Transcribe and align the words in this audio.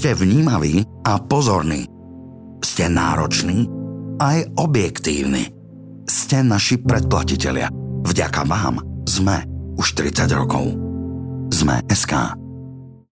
ste 0.00 0.16
vnímaví 0.16 0.80
a 1.04 1.20
pozorní. 1.20 1.84
Ste 2.64 2.88
nároční 2.88 3.68
aj 4.16 4.48
objektívni. 4.56 5.52
Ste 6.08 6.40
naši 6.40 6.80
predplatitelia. 6.80 7.68
Vďaka 8.08 8.48
vám 8.48 8.80
sme 9.04 9.44
už 9.76 10.00
30 10.00 10.24
rokov. 10.32 10.72
Sme 11.52 11.84
SK. 11.92 12.39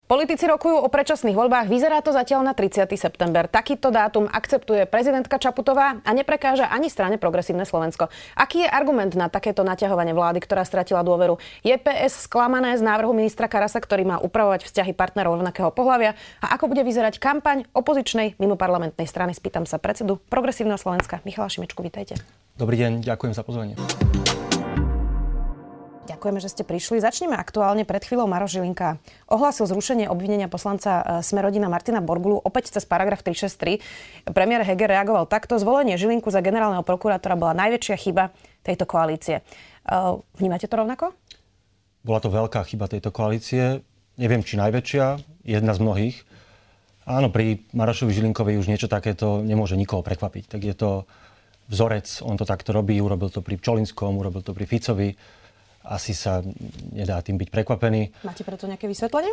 Politici 0.06 0.46
rokujú 0.46 0.87
o 0.87 0.87
predčasných 0.87 1.34
voľbách. 1.34 1.66
Vyzerá 1.66 1.98
to 1.98 2.15
zatiaľ 2.15 2.46
na 2.46 2.55
30. 2.55 2.87
september. 2.95 3.51
Takýto 3.51 3.91
dátum 3.91 4.30
akceptuje 4.30 4.87
prezidentka 4.87 5.34
Čaputová 5.34 5.98
a 5.98 6.10
neprekáža 6.15 6.70
ani 6.70 6.87
strane 6.87 7.19
Progresívne 7.19 7.66
Slovensko. 7.66 8.06
Aký 8.38 8.62
je 8.62 8.70
argument 8.70 9.10
na 9.19 9.27
takéto 9.27 9.66
naťahovanie 9.66 10.15
vlády, 10.15 10.38
ktorá 10.38 10.62
stratila 10.62 11.02
dôveru? 11.02 11.42
Je 11.66 11.74
PS 11.74 12.30
sklamané 12.30 12.79
z 12.79 12.87
návrhu 12.87 13.10
ministra 13.10 13.51
Karasa, 13.51 13.82
ktorý 13.82 14.06
má 14.06 14.23
upravovať 14.23 14.70
vzťahy 14.70 14.95
partnerov 14.95 15.42
rovnakého 15.42 15.74
pohľavia? 15.74 16.15
A 16.38 16.54
ako 16.54 16.70
bude 16.70 16.87
vyzerať 16.87 17.18
kampaň 17.18 17.66
opozičnej 17.74 18.38
mimoparlamentnej 18.38 19.10
strany? 19.10 19.34
Spýtam 19.34 19.66
sa 19.66 19.82
predsedu 19.82 20.23
Progresívneho 20.30 20.79
Slovenska 20.79 21.18
Michala 21.26 21.51
Šimečku. 21.51 21.82
Vítajte. 21.82 22.15
Dobrý 22.54 22.79
deň, 22.79 23.02
ďakujem 23.02 23.35
za 23.35 23.43
pozvanie. 23.43 23.74
Ďakujeme, 26.07 26.38
že 26.38 26.54
ste 26.54 26.62
prišli. 26.62 27.02
Začneme 27.02 27.35
aktuálne. 27.35 27.82
Pred 27.82 28.07
chvíľou 28.07 28.30
Maro 28.30 28.46
Žilinka 28.46 29.02
ohlásil 29.26 29.66
zrušenie 29.66 30.07
obvinenia 30.07 30.46
poslanca 30.46 31.02
e, 31.02 31.26
Smerodina 31.26 31.66
Martina 31.66 31.98
Borgulu 31.98 32.38
opäť 32.46 32.71
cez 32.71 32.87
paragraf 32.87 33.26
363. 33.26 34.30
Premiér 34.30 34.63
Heger 34.63 34.87
reagoval 34.87 35.26
takto. 35.26 35.59
Zvolenie 35.59 35.98
Žilinku 35.98 36.30
za 36.30 36.38
generálneho 36.46 36.87
prokurátora 36.87 37.35
bola 37.35 37.59
najväčšia 37.59 37.96
chyba 37.98 38.30
tejto 38.63 38.87
koalície. 38.87 39.43
E, 39.43 40.02
vnímate 40.38 40.71
to 40.71 40.79
rovnako? 40.79 41.10
Bola 42.07 42.23
to 42.23 42.30
veľká 42.30 42.63
chyba 42.70 42.87
tejto 42.87 43.10
koalície. 43.10 43.82
Neviem, 44.15 44.46
či 44.46 44.63
najväčšia, 44.63 45.18
jedna 45.43 45.74
z 45.74 45.82
mnohých. 45.82 46.16
Áno, 47.02 47.35
pri 47.35 47.66
Marošovi 47.74 48.15
Žilinkovi 48.15 48.54
už 48.54 48.70
niečo 48.70 48.87
takéto 48.87 49.43
nemôže 49.43 49.74
nikoho 49.74 50.07
prekvapiť. 50.07 50.54
Tak 50.54 50.60
je 50.63 50.74
to 50.79 50.91
vzorec, 51.66 52.07
on 52.23 52.38
to 52.38 52.46
takto 52.46 52.70
robí, 52.70 52.95
urobil 53.02 53.26
to 53.26 53.43
pri 53.43 53.59
Čolinskom, 53.59 54.23
urobil 54.23 54.46
to 54.46 54.54
pri 54.54 54.70
Ficovi 54.70 55.10
asi 55.87 56.12
sa 56.12 56.42
nedá 56.90 57.23
tým 57.23 57.38
byť 57.38 57.48
prekvapený. 57.54 58.26
Máte 58.26 58.42
preto 58.42 58.66
nejaké 58.66 58.90
vysvetlenie? 58.90 59.32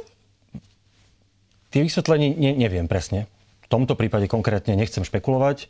Tie 1.73 1.81
vysvetlenie 1.81 2.37
ne, 2.37 2.53
neviem 2.53 2.85
presne. 2.85 3.25
V 3.65 3.67
tomto 3.73 3.97
prípade 3.97 4.29
konkrétne 4.29 4.77
nechcem 4.77 5.01
špekulovať. 5.01 5.65
E, 5.65 5.67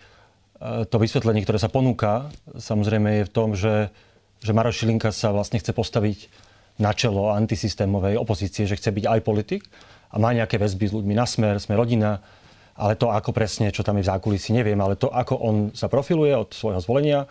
to 0.84 1.00
vysvetlenie, 1.00 1.48
ktoré 1.48 1.56
sa 1.56 1.72
ponúka, 1.72 2.28
samozrejme 2.60 3.24
je 3.24 3.28
v 3.28 3.32
tom, 3.32 3.56
že, 3.56 3.88
že 4.44 4.52
Maroš 4.52 4.84
Šilinka 4.84 5.16
sa 5.16 5.32
vlastne 5.32 5.64
chce 5.64 5.72
postaviť 5.72 6.28
na 6.82 6.92
čelo 6.92 7.32
antisystémovej 7.32 8.20
opozície, 8.20 8.68
že 8.68 8.76
chce 8.76 8.92
byť 8.92 9.06
aj 9.08 9.20
politik 9.24 9.64
a 10.12 10.20
má 10.20 10.36
nejaké 10.36 10.60
väzby 10.60 10.92
s 10.92 10.96
ľuďmi 11.00 11.14
na 11.16 11.24
smer, 11.24 11.62
sme 11.64 11.80
rodina, 11.80 12.20
ale 12.74 12.98
to 12.98 13.14
ako 13.14 13.32
presne, 13.32 13.70
čo 13.70 13.86
tam 13.86 14.02
je 14.02 14.06
v 14.06 14.12
zákulisí, 14.12 14.50
neviem, 14.52 14.78
ale 14.82 14.98
to, 14.98 15.08
ako 15.08 15.38
on 15.38 15.56
sa 15.78 15.86
profiluje 15.86 16.34
od 16.34 16.50
svojho 16.52 16.82
zvolenia, 16.82 17.30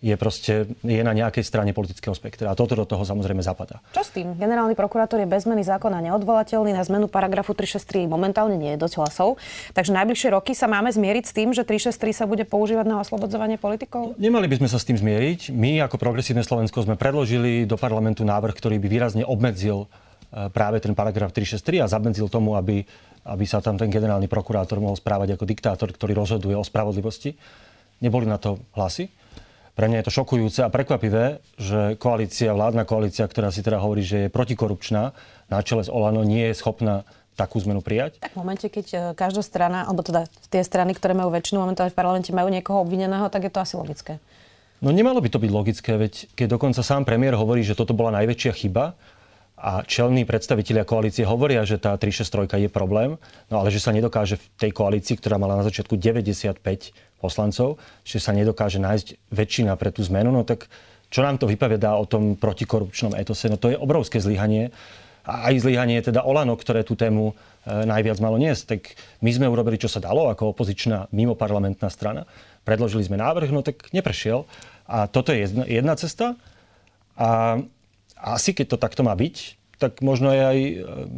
je 0.00 0.16
proste 0.16 0.64
je 0.80 1.02
na 1.04 1.12
nejakej 1.12 1.44
strane 1.44 1.76
politického 1.76 2.16
spektra. 2.16 2.48
A 2.48 2.56
toto 2.56 2.72
do 2.72 2.88
toho 2.88 3.04
samozrejme 3.04 3.44
zapadá. 3.44 3.84
Čo 3.92 4.00
s 4.00 4.10
tým? 4.16 4.32
Generálny 4.32 4.72
prokurátor 4.72 5.20
je 5.20 5.28
bez 5.28 5.44
zmeny 5.44 5.60
zákona 5.60 6.00
neodvolateľný. 6.08 6.72
Na 6.72 6.80
zmenu 6.88 7.04
paragrafu 7.04 7.52
363 7.52 8.08
momentálne 8.08 8.56
nie 8.56 8.72
je 8.74 8.78
dosť 8.80 8.94
hlasov. 8.96 9.36
Takže 9.76 9.92
najbližšie 9.92 10.32
roky 10.32 10.56
sa 10.56 10.72
máme 10.72 10.88
zmieriť 10.88 11.24
s 11.28 11.32
tým, 11.36 11.52
že 11.52 11.68
363 11.68 12.16
sa 12.16 12.24
bude 12.24 12.48
používať 12.48 12.88
na 12.88 12.96
oslobodzovanie 13.04 13.60
politikov? 13.60 14.16
Nemali 14.16 14.48
by 14.48 14.64
sme 14.64 14.68
sa 14.72 14.80
s 14.80 14.88
tým 14.88 14.96
zmieriť. 14.96 15.52
My 15.52 15.84
ako 15.84 16.00
Progresívne 16.00 16.40
Slovensko 16.40 16.80
sme 16.80 16.96
predložili 16.96 17.68
do 17.68 17.76
parlamentu 17.76 18.24
návrh, 18.24 18.56
ktorý 18.56 18.80
by 18.80 18.88
výrazne 18.88 19.28
obmedzil 19.28 19.84
e, 19.84 20.48
práve 20.48 20.80
ten 20.80 20.96
paragraf 20.96 21.36
363 21.36 21.84
a 21.84 21.92
zabmedzil 21.92 22.32
tomu, 22.32 22.56
aby, 22.56 22.88
aby 23.28 23.44
sa 23.44 23.60
tam 23.60 23.76
ten 23.76 23.92
generálny 23.92 24.32
prokurátor 24.32 24.80
mohol 24.80 24.96
správať 24.96 25.36
ako 25.36 25.44
diktátor, 25.44 25.92
ktorý 25.92 26.16
rozhoduje 26.16 26.56
o 26.56 26.64
spravodlivosti. 26.64 27.36
Neboli 28.00 28.24
na 28.24 28.40
to 28.40 28.56
hlasy. 28.72 29.12
Pre 29.80 29.88
mňa 29.88 30.04
je 30.04 30.08
to 30.12 30.18
šokujúce 30.20 30.60
a 30.60 30.68
prekvapivé, 30.68 31.40
že 31.56 31.96
koalícia, 31.96 32.52
vládna 32.52 32.84
koalícia, 32.84 33.24
ktorá 33.24 33.48
si 33.48 33.64
teda 33.64 33.80
hovorí, 33.80 34.04
že 34.04 34.28
je 34.28 34.28
protikorupčná, 34.28 35.16
na 35.48 35.58
čele 35.64 35.80
s 35.80 35.88
Olano 35.88 36.20
nie 36.20 36.52
je 36.52 36.60
schopná 36.60 37.08
takú 37.32 37.56
zmenu 37.64 37.80
prijať? 37.80 38.20
Tak 38.20 38.36
v 38.36 38.44
momente, 38.44 38.68
keď 38.68 38.86
e, 38.92 38.98
každá 39.16 39.40
strana, 39.40 39.88
alebo 39.88 40.04
teda 40.04 40.28
tie 40.52 40.60
strany, 40.60 40.92
ktoré 40.92 41.16
majú 41.16 41.32
väčšinu 41.32 41.64
momentálne 41.64 41.88
v 41.88 41.96
parlamente, 41.96 42.28
majú 42.28 42.52
niekoho 42.52 42.84
obvineného, 42.84 43.32
tak 43.32 43.48
je 43.48 43.52
to 43.56 43.64
asi 43.64 43.80
logické. 43.80 44.20
No 44.84 44.92
nemalo 44.92 45.16
by 45.24 45.32
to 45.32 45.40
byť 45.40 45.48
logické, 45.48 45.96
veď 45.96 46.28
keď 46.36 46.60
dokonca 46.60 46.84
sám 46.84 47.08
premiér 47.08 47.40
hovorí, 47.40 47.64
že 47.64 47.72
toto 47.72 47.96
bola 47.96 48.12
najväčšia 48.20 48.52
chyba, 48.52 49.00
a 49.60 49.84
čelní 49.84 50.24
predstavitelia 50.24 50.88
koalície 50.88 51.28
hovoria, 51.28 51.60
že 51.68 51.76
tá 51.76 51.92
363 51.92 52.64
je 52.64 52.70
problém, 52.72 53.20
no 53.52 53.60
ale 53.60 53.68
že 53.68 53.76
sa 53.76 53.92
nedokáže 53.92 54.40
v 54.40 54.44
tej 54.56 54.70
koalícii, 54.72 55.20
ktorá 55.20 55.36
mala 55.36 55.60
na 55.60 55.68
začiatku 55.68 56.00
95 56.00 56.96
poslancov, 57.20 57.76
že 58.02 58.18
sa 58.18 58.32
nedokáže 58.32 58.80
nájsť 58.80 59.30
väčšina 59.30 59.76
pre 59.76 59.92
tú 59.92 60.00
zmenu, 60.08 60.32
no 60.32 60.42
tak 60.42 60.72
čo 61.10 61.26
nám 61.26 61.42
to 61.42 61.50
vypovedá 61.50 61.98
o 61.98 62.06
tom 62.06 62.38
protikorupčnom 62.38 63.18
etose? 63.18 63.50
No 63.50 63.58
to 63.58 63.74
je 63.74 63.76
obrovské 63.76 64.22
zlyhanie. 64.22 64.70
A 65.26 65.52
aj 65.52 65.66
zlyhanie 65.66 66.00
je 66.00 66.14
teda 66.14 66.24
Olano, 66.24 66.54
ktoré 66.54 66.86
tú 66.86 66.94
tému 66.94 67.34
e, 67.34 67.34
najviac 67.66 68.22
malo 68.22 68.38
niesť. 68.38 68.62
Tak 68.78 68.80
my 69.20 69.30
sme 69.34 69.50
urobili, 69.50 69.76
čo 69.76 69.90
sa 69.90 70.00
dalo 70.00 70.30
ako 70.30 70.54
opozičná 70.54 71.10
mimoparlamentná 71.10 71.90
strana. 71.90 72.24
Predložili 72.62 73.04
sme 73.04 73.20
návrh, 73.20 73.50
no 73.50 73.60
tak 73.60 73.90
neprešiel. 73.90 74.46
A 74.86 75.10
toto 75.10 75.34
je 75.34 75.44
jedna, 75.44 75.64
jedna 75.66 75.94
cesta. 75.98 76.38
A 77.18 77.58
asi 78.16 78.54
keď 78.54 78.74
to 78.74 78.78
takto 78.80 79.02
má 79.02 79.12
byť, 79.12 79.60
tak 79.82 79.98
možno 80.04 80.30
je 80.30 80.42
aj 80.46 80.58
e, 80.62 80.74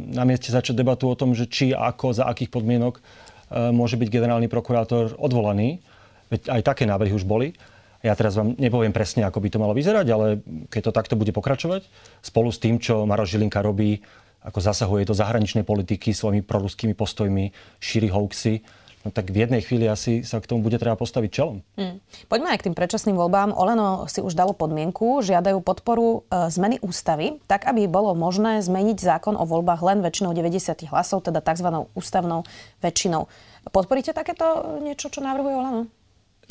na 0.09 0.25
mieste 0.25 0.49
začať 0.49 0.73
debatu 0.73 1.05
o 1.05 1.15
tom, 1.15 1.37
že 1.37 1.45
či, 1.45 1.69
ako, 1.69 2.17
za 2.17 2.25
akých 2.25 2.49
podmienok 2.49 2.97
e, 2.97 3.01
môže 3.69 3.95
byť 3.95 4.09
generálny 4.09 4.49
prokurátor 4.49 5.13
odvolaný. 5.21 5.85
Veď 6.33 6.49
aj 6.49 6.61
také 6.65 6.89
návrhy 6.89 7.13
už 7.13 7.29
boli. 7.29 7.53
Ja 8.01 8.17
teraz 8.17 8.35
vám 8.35 8.57
nepoviem 8.57 8.91
presne, 8.91 9.23
ako 9.23 9.39
by 9.39 9.47
to 9.53 9.61
malo 9.61 9.71
vyzerať, 9.77 10.07
ale 10.11 10.43
keď 10.67 10.89
to 10.89 10.91
takto 10.91 11.15
bude 11.15 11.31
pokračovať, 11.31 11.87
spolu 12.19 12.51
s 12.51 12.59
tým, 12.59 12.81
čo 12.81 13.07
Maroš 13.07 13.37
Žilinka 13.37 13.63
robí, 13.63 14.03
ako 14.43 14.59
zasahuje 14.59 15.07
do 15.07 15.15
zahraničnej 15.15 15.63
politiky 15.63 16.11
svojimi 16.11 16.43
proruskými 16.43 16.91
postojmi, 16.99 17.55
šíri 17.79 18.11
hoaxy, 18.11 18.59
no 19.07 19.15
tak 19.15 19.31
v 19.31 19.47
jednej 19.47 19.63
chvíli 19.63 19.87
asi 19.87 20.19
sa 20.27 20.43
k 20.43 20.51
tomu 20.51 20.67
bude 20.67 20.75
treba 20.75 20.99
postaviť 20.99 21.29
čelom. 21.31 21.63
Hmm. 21.79 22.03
Poďme 22.27 22.51
aj 22.51 22.59
k 22.59 22.65
tým 22.67 22.75
predčasným 22.75 23.15
voľbám. 23.15 23.55
Oleno 23.55 24.03
si 24.11 24.19
už 24.19 24.35
dalo 24.35 24.51
podmienku, 24.51 25.23
žiadajú 25.23 25.63
podporu 25.63 26.27
e, 26.27 26.51
zmeny 26.51 26.83
ústavy, 26.83 27.39
tak 27.47 27.63
aby 27.71 27.87
bolo 27.87 28.11
možné 28.19 28.59
zmeniť 28.59 28.99
zákon 28.99 29.39
o 29.39 29.47
voľbách 29.47 29.79
len 29.79 30.03
väčšinou 30.03 30.35
90 30.35 30.91
hlasov, 30.91 31.23
teda 31.23 31.39
tzv. 31.39 31.87
ústavnou 31.95 32.43
väčšinou. 32.83 33.31
Podporíte 33.71 34.11
takéto 34.11 34.75
niečo, 34.83 35.07
čo 35.07 35.23
navrhuje 35.23 35.55
Oleno? 35.55 35.87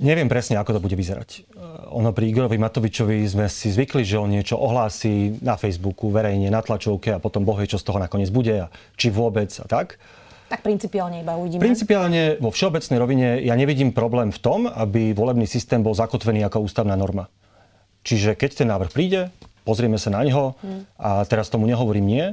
Neviem 0.02 0.26
presne, 0.26 0.58
ako 0.58 0.76
to 0.76 0.84
bude 0.84 0.98
vyzerať. 0.98 1.46
Ono 1.94 2.10
pri 2.10 2.34
Igorovi 2.34 2.58
Matovičovi 2.58 3.22
sme 3.22 3.46
si 3.46 3.70
zvykli, 3.70 4.02
že 4.02 4.18
on 4.18 4.34
niečo 4.34 4.58
ohlási 4.58 5.38
na 5.38 5.54
Facebooku, 5.54 6.10
verejne, 6.10 6.50
na 6.50 6.58
tlačovke 6.58 7.14
a 7.14 7.22
potom 7.22 7.46
bohvie, 7.46 7.70
čo 7.70 7.78
z 7.78 7.86
toho 7.86 8.02
nakoniec 8.02 8.34
bude 8.34 8.66
a 8.66 8.72
či 8.98 9.14
vôbec 9.14 9.54
a 9.62 9.66
tak. 9.70 10.02
Tak 10.50 10.66
principiálne 10.66 11.22
iba 11.22 11.38
uvidíme. 11.38 11.62
Principiálne 11.62 12.36
vo 12.42 12.50
všeobecnej 12.50 12.98
rovine 12.98 13.28
ja 13.46 13.54
nevidím 13.54 13.94
problém 13.94 14.34
v 14.34 14.42
tom, 14.42 14.66
aby 14.66 15.14
volebný 15.14 15.46
systém 15.46 15.80
bol 15.80 15.94
zakotvený 15.94 16.44
ako 16.50 16.66
ústavná 16.66 16.98
norma. 16.98 17.30
Čiže 18.02 18.34
keď 18.34 18.50
ten 18.60 18.68
návrh 18.68 18.90
príde, 18.90 19.30
pozrieme 19.62 19.96
sa 19.96 20.10
na 20.10 20.26
neho 20.26 20.58
a 20.98 21.22
teraz 21.30 21.46
tomu 21.46 21.70
nehovorím 21.70 22.04
nie. 22.04 22.26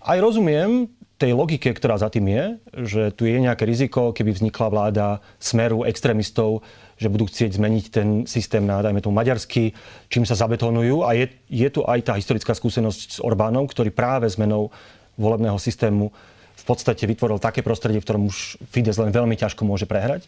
Aj 0.00 0.18
rozumiem 0.18 0.88
tej 1.14 1.30
logike, 1.30 1.70
ktorá 1.70 1.94
za 1.94 2.10
tým 2.10 2.26
je, 2.26 2.44
že 2.90 3.02
tu 3.14 3.22
je 3.30 3.38
nejaké 3.38 3.62
riziko, 3.62 4.10
keby 4.10 4.34
vznikla 4.34 4.66
vláda 4.66 5.06
smeru 5.38 5.86
extrémistov, 5.86 6.66
že 6.98 7.10
budú 7.10 7.26
chcieť 7.26 7.58
zmeniť 7.58 7.84
ten 7.90 8.08
systém 8.24 8.62
na, 8.62 8.82
dajme 8.82 9.02
tomu, 9.02 9.14
maďarský, 9.18 9.74
čím 10.08 10.24
sa 10.24 10.38
zabetonujú. 10.38 11.02
A 11.02 11.18
je, 11.18 11.26
je 11.50 11.68
tu 11.70 11.82
aj 11.82 12.00
tá 12.06 12.12
historická 12.14 12.54
skúsenosť 12.54 13.00
s 13.14 13.18
Orbánom, 13.22 13.66
ktorý 13.66 13.90
práve 13.90 14.30
zmenou 14.30 14.70
volebného 15.18 15.58
systému 15.58 16.14
v 16.54 16.64
podstate 16.64 17.04
vytvoril 17.04 17.42
také 17.42 17.60
prostredie, 17.60 18.00
v 18.00 18.06
ktorom 18.08 18.22
už 18.30 18.56
Fides 18.72 18.96
len 18.96 19.12
veľmi 19.12 19.36
ťažko 19.36 19.68
môže 19.68 19.84
prehrať. 19.84 20.24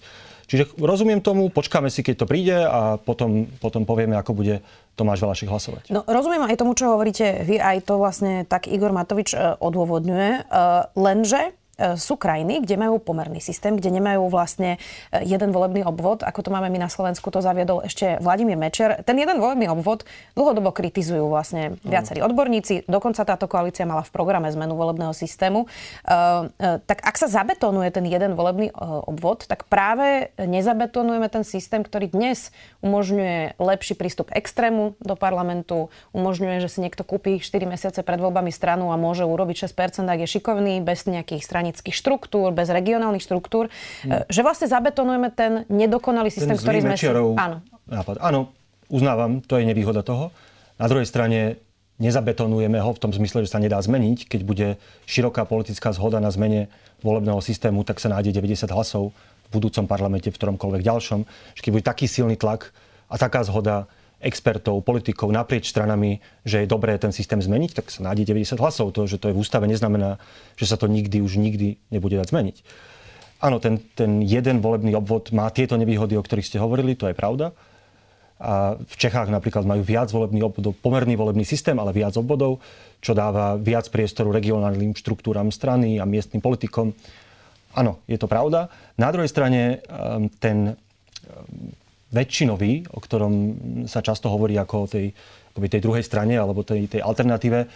Čiže 0.46 0.78
rozumiem 0.78 1.18
tomu, 1.18 1.50
počkáme 1.50 1.90
si, 1.90 2.06
keď 2.06 2.22
to 2.22 2.26
príde 2.30 2.54
a 2.54 3.02
potom, 3.02 3.50
potom 3.58 3.82
povieme, 3.82 4.14
ako 4.14 4.32
bude 4.36 4.62
Tomáš 4.94 5.26
Valašek 5.26 5.50
hlasovať. 5.50 5.82
No, 5.90 6.06
rozumiem 6.06 6.46
aj 6.46 6.60
tomu, 6.62 6.78
čo 6.78 6.94
hovoríte 6.94 7.42
vy, 7.42 7.58
aj 7.58 7.82
to 7.82 7.98
vlastne 7.98 8.46
tak 8.46 8.70
Igor 8.70 8.94
Matovič 8.94 9.34
uh, 9.34 9.58
odôvodňuje. 9.58 10.46
Uh, 10.46 10.86
lenže 10.94 11.50
e, 11.50 11.52
sú 11.76 12.16
krajiny, 12.16 12.64
kde 12.64 12.80
majú 12.80 12.96
pomerný 12.96 13.44
systém, 13.44 13.76
kde 13.76 13.92
nemajú 13.92 14.32
vlastne 14.32 14.80
e, 15.12 15.28
jeden 15.28 15.52
volebný 15.52 15.84
obvod, 15.84 16.24
ako 16.24 16.48
to 16.48 16.50
máme 16.50 16.72
my 16.72 16.80
na 16.80 16.88
Slovensku, 16.88 17.28
to 17.28 17.44
zaviedol 17.44 17.84
ešte 17.84 18.16
Vladimír 18.24 18.56
Mečer. 18.56 19.04
Ten 19.04 19.20
jeden 19.20 19.36
volebný 19.36 19.68
obvod 19.68 20.08
dlhodobo 20.32 20.72
kritizujú 20.72 21.28
vlastne 21.28 21.76
viacerí 21.84 22.24
odborníci. 22.24 22.88
Dokonca 22.88 23.28
táto 23.28 23.44
koalícia 23.44 23.84
mala 23.84 24.00
v 24.00 24.12
programe 24.12 24.48
zmenu 24.48 24.72
volebného 24.72 25.12
systému. 25.12 25.68
Tak 26.64 26.98
ak 27.04 27.16
sa 27.16 27.28
zabetonuje 27.28 27.92
ten 27.92 28.08
jeden 28.08 28.32
volebný 28.32 28.72
obvod, 29.04 29.44
tak 29.44 29.68
práve 29.68 30.32
nezabetonujeme 30.40 31.28
ten 31.28 31.44
systém, 31.44 31.84
ktorý 31.84 32.08
dnes 32.08 32.56
umožňuje 32.80 33.60
lepší 33.60 33.94
prístup 33.98 34.32
extrému 34.32 34.96
do 35.04 35.14
parlamentu, 35.18 35.92
umožňuje, 36.16 36.64
že 36.64 36.72
si 36.72 36.78
niekto 36.80 37.04
kúpi 37.04 37.38
4 37.40 37.68
mesiace 37.68 38.00
pred 38.00 38.20
voľbami 38.20 38.48
stranu 38.48 38.90
a 38.92 38.96
môže 38.96 39.28
urobiť 39.28 39.68
6%, 39.68 40.08
ak 40.08 40.24
je 40.24 40.28
šikovný, 40.40 40.80
bez 40.80 41.04
nejakých 41.04 41.44
stranických 41.66 41.96
štruktúr, 41.98 42.54
bez 42.54 42.70
regionálnych 42.70 43.22
štruktúr. 43.22 43.66
Hmm. 44.06 44.22
Že 44.30 44.40
vlastne 44.46 44.66
zabetonujeme 44.70 45.28
ten 45.34 45.66
nedokonalý 45.66 46.30
systém, 46.30 46.54
ten 46.54 46.62
ktorý 46.62 46.78
sme 46.86 46.94
si... 46.94 47.10
Áno. 47.10 47.66
Nápad. 47.90 48.22
Áno, 48.22 48.54
uznávam, 48.86 49.42
to 49.42 49.58
je 49.58 49.66
nevýhoda 49.66 50.06
toho. 50.06 50.30
Na 50.78 50.86
druhej 50.86 51.06
strane 51.10 51.58
nezabetonujeme 51.98 52.78
ho 52.78 52.90
v 52.94 53.02
tom 53.02 53.10
zmysle, 53.10 53.42
že 53.42 53.50
sa 53.50 53.58
nedá 53.58 53.82
zmeniť. 53.82 54.30
Keď 54.30 54.40
bude 54.46 54.78
široká 55.10 55.42
politická 55.48 55.90
zhoda 55.90 56.22
na 56.22 56.30
zmene 56.30 56.70
volebného 57.02 57.42
systému, 57.42 57.82
tak 57.82 57.98
sa 57.98 58.12
nájde 58.12 58.36
90 58.38 58.70
hlasov 58.70 59.10
v 59.46 59.48
budúcom 59.50 59.86
parlamente, 59.90 60.30
v 60.30 60.38
ktoromkoľvek 60.38 60.82
ďalšom. 60.82 61.20
Keď 61.58 61.70
bude 61.72 61.84
taký 61.86 62.06
silný 62.06 62.38
tlak 62.38 62.70
a 63.10 63.14
taká 63.18 63.42
zhoda, 63.46 63.86
expertov, 64.16 64.80
politikov 64.80 65.28
naprieč 65.28 65.68
stranami, 65.68 66.24
že 66.42 66.64
je 66.64 66.72
dobré 66.72 66.96
ten 66.96 67.12
systém 67.12 67.36
zmeniť, 67.36 67.70
tak 67.76 67.92
sa 67.92 68.00
nájde 68.00 68.32
90 68.32 68.56
hlasov. 68.56 68.88
To, 68.96 69.04
že 69.04 69.20
to 69.20 69.28
je 69.28 69.36
v 69.36 69.40
ústave, 69.40 69.68
neznamená, 69.68 70.16
že 70.56 70.64
sa 70.64 70.80
to 70.80 70.88
nikdy 70.88 71.20
už 71.20 71.36
nikdy 71.36 71.76
nebude 71.92 72.16
dať 72.16 72.32
zmeniť. 72.32 72.56
Áno, 73.44 73.60
ten, 73.60 73.76
ten 73.92 74.24
jeden 74.24 74.64
volebný 74.64 74.96
obvod 74.96 75.28
má 75.36 75.52
tieto 75.52 75.76
nevýhody, 75.76 76.16
o 76.16 76.24
ktorých 76.24 76.48
ste 76.48 76.62
hovorili, 76.62 76.96
to 76.96 77.12
je 77.12 77.16
pravda. 77.16 77.52
A 78.36 78.76
v 78.76 78.94
Čechách 78.96 79.32
napríklad 79.32 79.64
majú 79.64 79.84
viac 79.84 80.08
volebných 80.12 80.44
obvodov, 80.44 80.76
pomerný 80.80 81.16
volebný 81.16 81.44
systém, 81.44 81.76
ale 81.76 81.92
viac 81.92 82.16
obvodov, 82.16 82.60
čo 83.00 83.16
dáva 83.16 83.56
viac 83.60 83.88
priestoru 83.92 84.32
regionálnym 84.32 84.96
štruktúram 84.96 85.52
strany 85.52 86.00
a 86.00 86.08
miestnym 86.08 86.40
politikom. 86.40 86.96
Áno, 87.76 88.00
je 88.08 88.16
to 88.16 88.28
pravda. 88.28 88.72
Na 88.96 89.12
druhej 89.12 89.28
strane 89.28 89.84
ehm, 89.84 90.32
ten 90.40 90.76
väčšinový, 92.14 92.94
o 92.94 92.98
ktorom 93.02 93.34
sa 93.90 93.98
často 93.98 94.30
hovorí 94.30 94.54
ako 94.54 94.74
o 94.86 94.90
tej, 94.90 95.06
tej 95.56 95.80
druhej 95.82 96.04
strane 96.06 96.38
alebo 96.38 96.62
tej, 96.62 96.86
tej 96.86 97.02
alternatíve, 97.02 97.66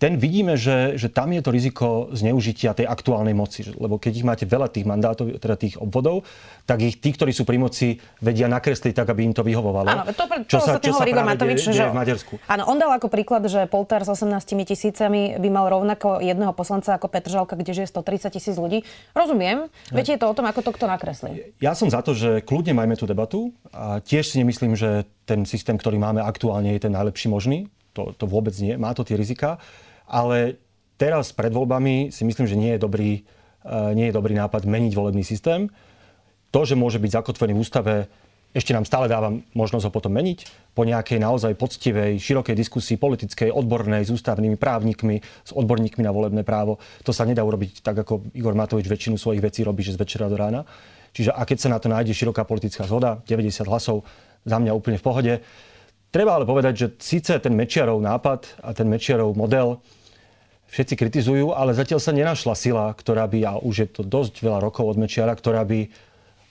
ten 0.00 0.16
vidíme, 0.16 0.56
že, 0.56 0.96
že 0.96 1.12
tam 1.12 1.28
je 1.28 1.44
to 1.44 1.52
riziko 1.52 2.08
zneužitia 2.16 2.72
tej 2.72 2.88
aktuálnej 2.88 3.36
moci. 3.36 3.68
Lebo 3.68 4.00
keď 4.00 4.12
ich 4.16 4.24
máte 4.24 4.44
veľa 4.48 4.72
tých 4.72 4.88
mandátov, 4.88 5.36
teda 5.36 5.60
tých 5.60 5.76
obvodov, 5.76 6.24
tak 6.64 6.80
ich 6.80 6.96
tí, 7.04 7.12
ktorí 7.12 7.36
sú 7.36 7.44
pri 7.44 7.60
moci, 7.60 8.00
vedia 8.24 8.48
nakresliť 8.48 8.96
tak, 8.96 9.12
aby 9.12 9.28
im 9.28 9.36
to 9.36 9.44
vyhovovalo. 9.44 9.92
Áno, 9.92 10.08
to, 10.08 10.24
to, 10.24 10.48
čo 10.48 10.58
sa, 10.64 10.80
čo 10.80 10.96
hovorí 10.96 11.12
Igor 11.12 11.28
Matovič, 11.28 11.68
že... 11.68 11.92
v 11.92 11.92
Maďarsku. 11.92 12.40
Áno, 12.48 12.64
on 12.72 12.80
dal 12.80 12.88
ako 12.96 13.12
príklad, 13.12 13.44
že 13.44 13.68
Polter 13.68 14.00
s 14.00 14.08
18 14.08 14.40
tisícami 14.64 15.36
by 15.36 15.48
mal 15.52 15.68
rovnako 15.68 16.24
jedného 16.24 16.56
poslanca 16.56 16.96
ako 16.96 17.12
Petr 17.12 17.28
Žalka, 17.36 17.60
kde 17.60 17.84
žije 17.84 17.92
130 17.92 18.32
tisíc 18.32 18.56
ľudí. 18.56 18.88
Rozumiem. 19.12 19.68
Viete, 19.92 20.16
je 20.16 20.20
to 20.24 20.32
o 20.32 20.34
tom, 20.34 20.48
ako 20.48 20.64
to 20.64 20.72
kto 20.80 20.88
nakreslí. 20.88 21.52
Ja 21.60 21.76
som 21.76 21.92
za 21.92 22.00
to, 22.00 22.16
že 22.16 22.40
kľudne 22.40 22.72
majme 22.72 22.96
tú 22.96 23.04
debatu 23.04 23.52
a 23.68 24.00
tiež 24.00 24.32
si 24.32 24.40
nemyslím, 24.40 24.80
že 24.80 25.04
ten 25.28 25.44
systém, 25.44 25.76
ktorý 25.76 26.00
máme 26.00 26.24
aktuálne, 26.24 26.72
je 26.72 26.88
ten 26.88 26.94
najlepší 26.96 27.28
možný. 27.28 27.68
To, 27.92 28.16
to 28.16 28.24
vôbec 28.24 28.56
nie. 28.62 28.80
Má 28.80 28.96
to 28.96 29.04
tie 29.04 29.18
rizika. 29.18 29.60
Ale 30.10 30.58
teraz 30.98 31.30
pred 31.30 31.54
voľbami 31.54 32.10
si 32.10 32.26
myslím, 32.26 32.46
že 32.50 32.58
nie 32.58 32.74
je 32.74 32.80
dobrý, 32.82 33.22
eh, 33.22 33.94
nie 33.94 34.10
je 34.10 34.14
dobrý 34.18 34.34
nápad 34.34 34.66
meniť 34.66 34.92
volebný 34.92 35.22
systém. 35.22 35.70
To, 36.50 36.66
že 36.66 36.74
môže 36.74 36.98
byť 36.98 37.14
zakotvený 37.14 37.54
v 37.54 37.62
ústave, 37.62 37.94
ešte 38.50 38.74
nám 38.74 38.82
stále 38.82 39.06
dáva 39.06 39.30
možnosť 39.54 39.86
ho 39.86 39.92
potom 39.94 40.10
meniť 40.10 40.42
po 40.74 40.82
nejakej 40.82 41.22
naozaj 41.22 41.54
poctivej, 41.54 42.18
širokej 42.18 42.58
diskusii 42.58 42.98
politickej, 42.98 43.54
odbornej, 43.54 44.02
s 44.02 44.10
ústavnými 44.10 44.58
právnikmi, 44.58 45.22
s 45.22 45.54
odborníkmi 45.54 46.02
na 46.02 46.10
volebné 46.10 46.42
právo. 46.42 46.82
To 47.06 47.14
sa 47.14 47.22
nedá 47.22 47.46
urobiť 47.46 47.86
tak, 47.86 48.02
ako 48.02 48.34
Igor 48.34 48.58
Matovič 48.58 48.90
väčšinu 48.90 49.22
svojich 49.22 49.38
vecí 49.38 49.62
robí, 49.62 49.86
že 49.86 49.94
z 49.94 50.02
večera 50.02 50.26
do 50.26 50.34
rána. 50.34 50.66
Čiže 51.14 51.30
a 51.30 51.46
keď 51.46 51.58
sa 51.62 51.68
na 51.70 51.78
to 51.78 51.86
nájde 51.86 52.10
široká 52.10 52.42
politická 52.42 52.90
zhoda, 52.90 53.22
90 53.22 53.70
hlasov, 53.70 54.02
za 54.42 54.56
mňa 54.56 54.72
úplne 54.72 54.98
v 54.98 55.04
pohode. 55.04 55.34
Treba 56.10 56.34
ale 56.34 56.48
povedať, 56.48 56.74
že 56.74 56.86
síce 56.98 57.38
ten 57.38 57.54
Mečiarov 57.54 58.02
nápad 58.02 58.66
a 58.66 58.74
ten 58.74 58.90
Mečiarov 58.90 59.36
model 59.38 59.78
všetci 60.70 60.94
kritizujú, 60.94 61.52
ale 61.52 61.74
zatiaľ 61.74 61.98
sa 61.98 62.14
nenašla 62.14 62.54
sila, 62.54 62.84
ktorá 62.94 63.26
by, 63.26 63.38
a 63.42 63.52
už 63.58 63.74
je 63.84 63.88
to 63.90 64.02
dosť 64.06 64.40
veľa 64.40 64.62
rokov 64.62 64.86
od 64.86 64.96
Mečiara, 64.96 65.34
ktorá 65.34 65.66
by 65.66 65.90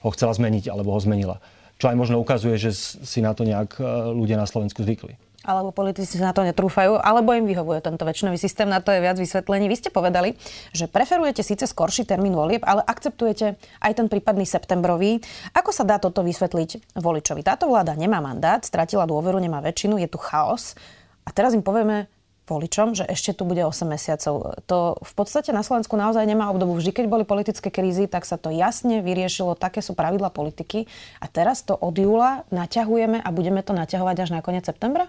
ho 0.04 0.10
chcela 0.16 0.36
zmeniť 0.36 0.68
alebo 0.68 0.92
ho 0.92 1.00
zmenila. 1.00 1.40
Čo 1.80 1.92
aj 1.92 1.96
možno 1.96 2.20
ukazuje, 2.20 2.60
že 2.60 2.76
si 2.76 3.24
na 3.24 3.32
to 3.32 3.48
nejak 3.48 3.80
e, 3.80 3.84
ľudia 4.12 4.36
na 4.36 4.44
Slovensku 4.44 4.84
zvykli. 4.84 5.16
Alebo 5.48 5.72
politici 5.72 6.20
sa 6.20 6.30
na 6.30 6.36
to 6.36 6.44
netrúfajú, 6.44 7.00
alebo 7.00 7.32
im 7.32 7.48
vyhovuje 7.48 7.80
tento 7.80 8.04
väčšinový 8.04 8.36
systém, 8.36 8.68
na 8.68 8.84
to 8.84 8.92
je 8.92 9.00
viac 9.00 9.16
vysvetlení. 9.16 9.72
Vy 9.72 9.80
ste 9.80 9.90
povedali, 9.90 10.36
že 10.76 10.92
preferujete 10.92 11.40
síce 11.40 11.64
skorší 11.64 12.04
termín 12.04 12.36
volieb, 12.36 12.60
ale 12.68 12.84
akceptujete 12.84 13.56
aj 13.56 13.92
ten 13.96 14.12
prípadný 14.12 14.44
septembrový. 14.44 15.24
Ako 15.56 15.72
sa 15.72 15.88
dá 15.88 15.96
toto 15.96 16.28
vysvetliť 16.28 17.00
voličovi? 17.00 17.40
Táto 17.40 17.72
vláda 17.72 17.96
nemá 17.96 18.20
mandát, 18.20 18.60
stratila 18.68 19.08
dôveru, 19.08 19.40
nemá 19.40 19.64
väčšinu, 19.64 19.96
je 20.04 20.12
tu 20.12 20.20
chaos. 20.20 20.76
A 21.24 21.32
teraz 21.32 21.56
im 21.56 21.64
povieme, 21.64 22.12
voličom, 22.50 22.98
že 22.98 23.06
ešte 23.06 23.38
tu 23.38 23.46
bude 23.46 23.62
8 23.62 23.86
mesiacov. 23.86 24.58
To 24.66 24.98
v 24.98 25.14
podstate 25.14 25.54
na 25.54 25.62
Slovensku 25.62 25.94
naozaj 25.94 26.26
nemá 26.26 26.50
obdobu. 26.50 26.82
Vždy, 26.82 26.92
keď 26.92 27.06
boli 27.06 27.24
politické 27.24 27.70
krízy, 27.70 28.10
tak 28.10 28.26
sa 28.26 28.42
to 28.42 28.50
jasne 28.50 29.06
vyriešilo, 29.06 29.54
také 29.54 29.86
sú 29.86 29.94
pravidla 29.94 30.34
politiky. 30.34 30.90
A 31.22 31.30
teraz 31.30 31.62
to 31.62 31.78
od 31.78 31.94
júla 31.94 32.44
naťahujeme 32.50 33.22
a 33.22 33.30
budeme 33.30 33.62
to 33.62 33.78
naťahovať 33.78 34.18
až 34.26 34.30
na 34.34 34.42
koniec 34.42 34.66
septembra? 34.66 35.06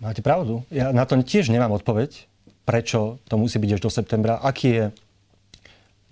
Máte 0.00 0.24
pravdu. 0.24 0.64
Ja 0.72 0.90
na 0.90 1.04
to 1.04 1.20
tiež 1.20 1.52
nemám 1.52 1.76
odpoveď, 1.76 2.26
prečo 2.64 3.20
to 3.28 3.36
musí 3.36 3.60
byť 3.60 3.70
až 3.76 3.80
do 3.84 3.90
septembra. 3.92 4.40
Aký 4.40 4.68
je 4.72 4.84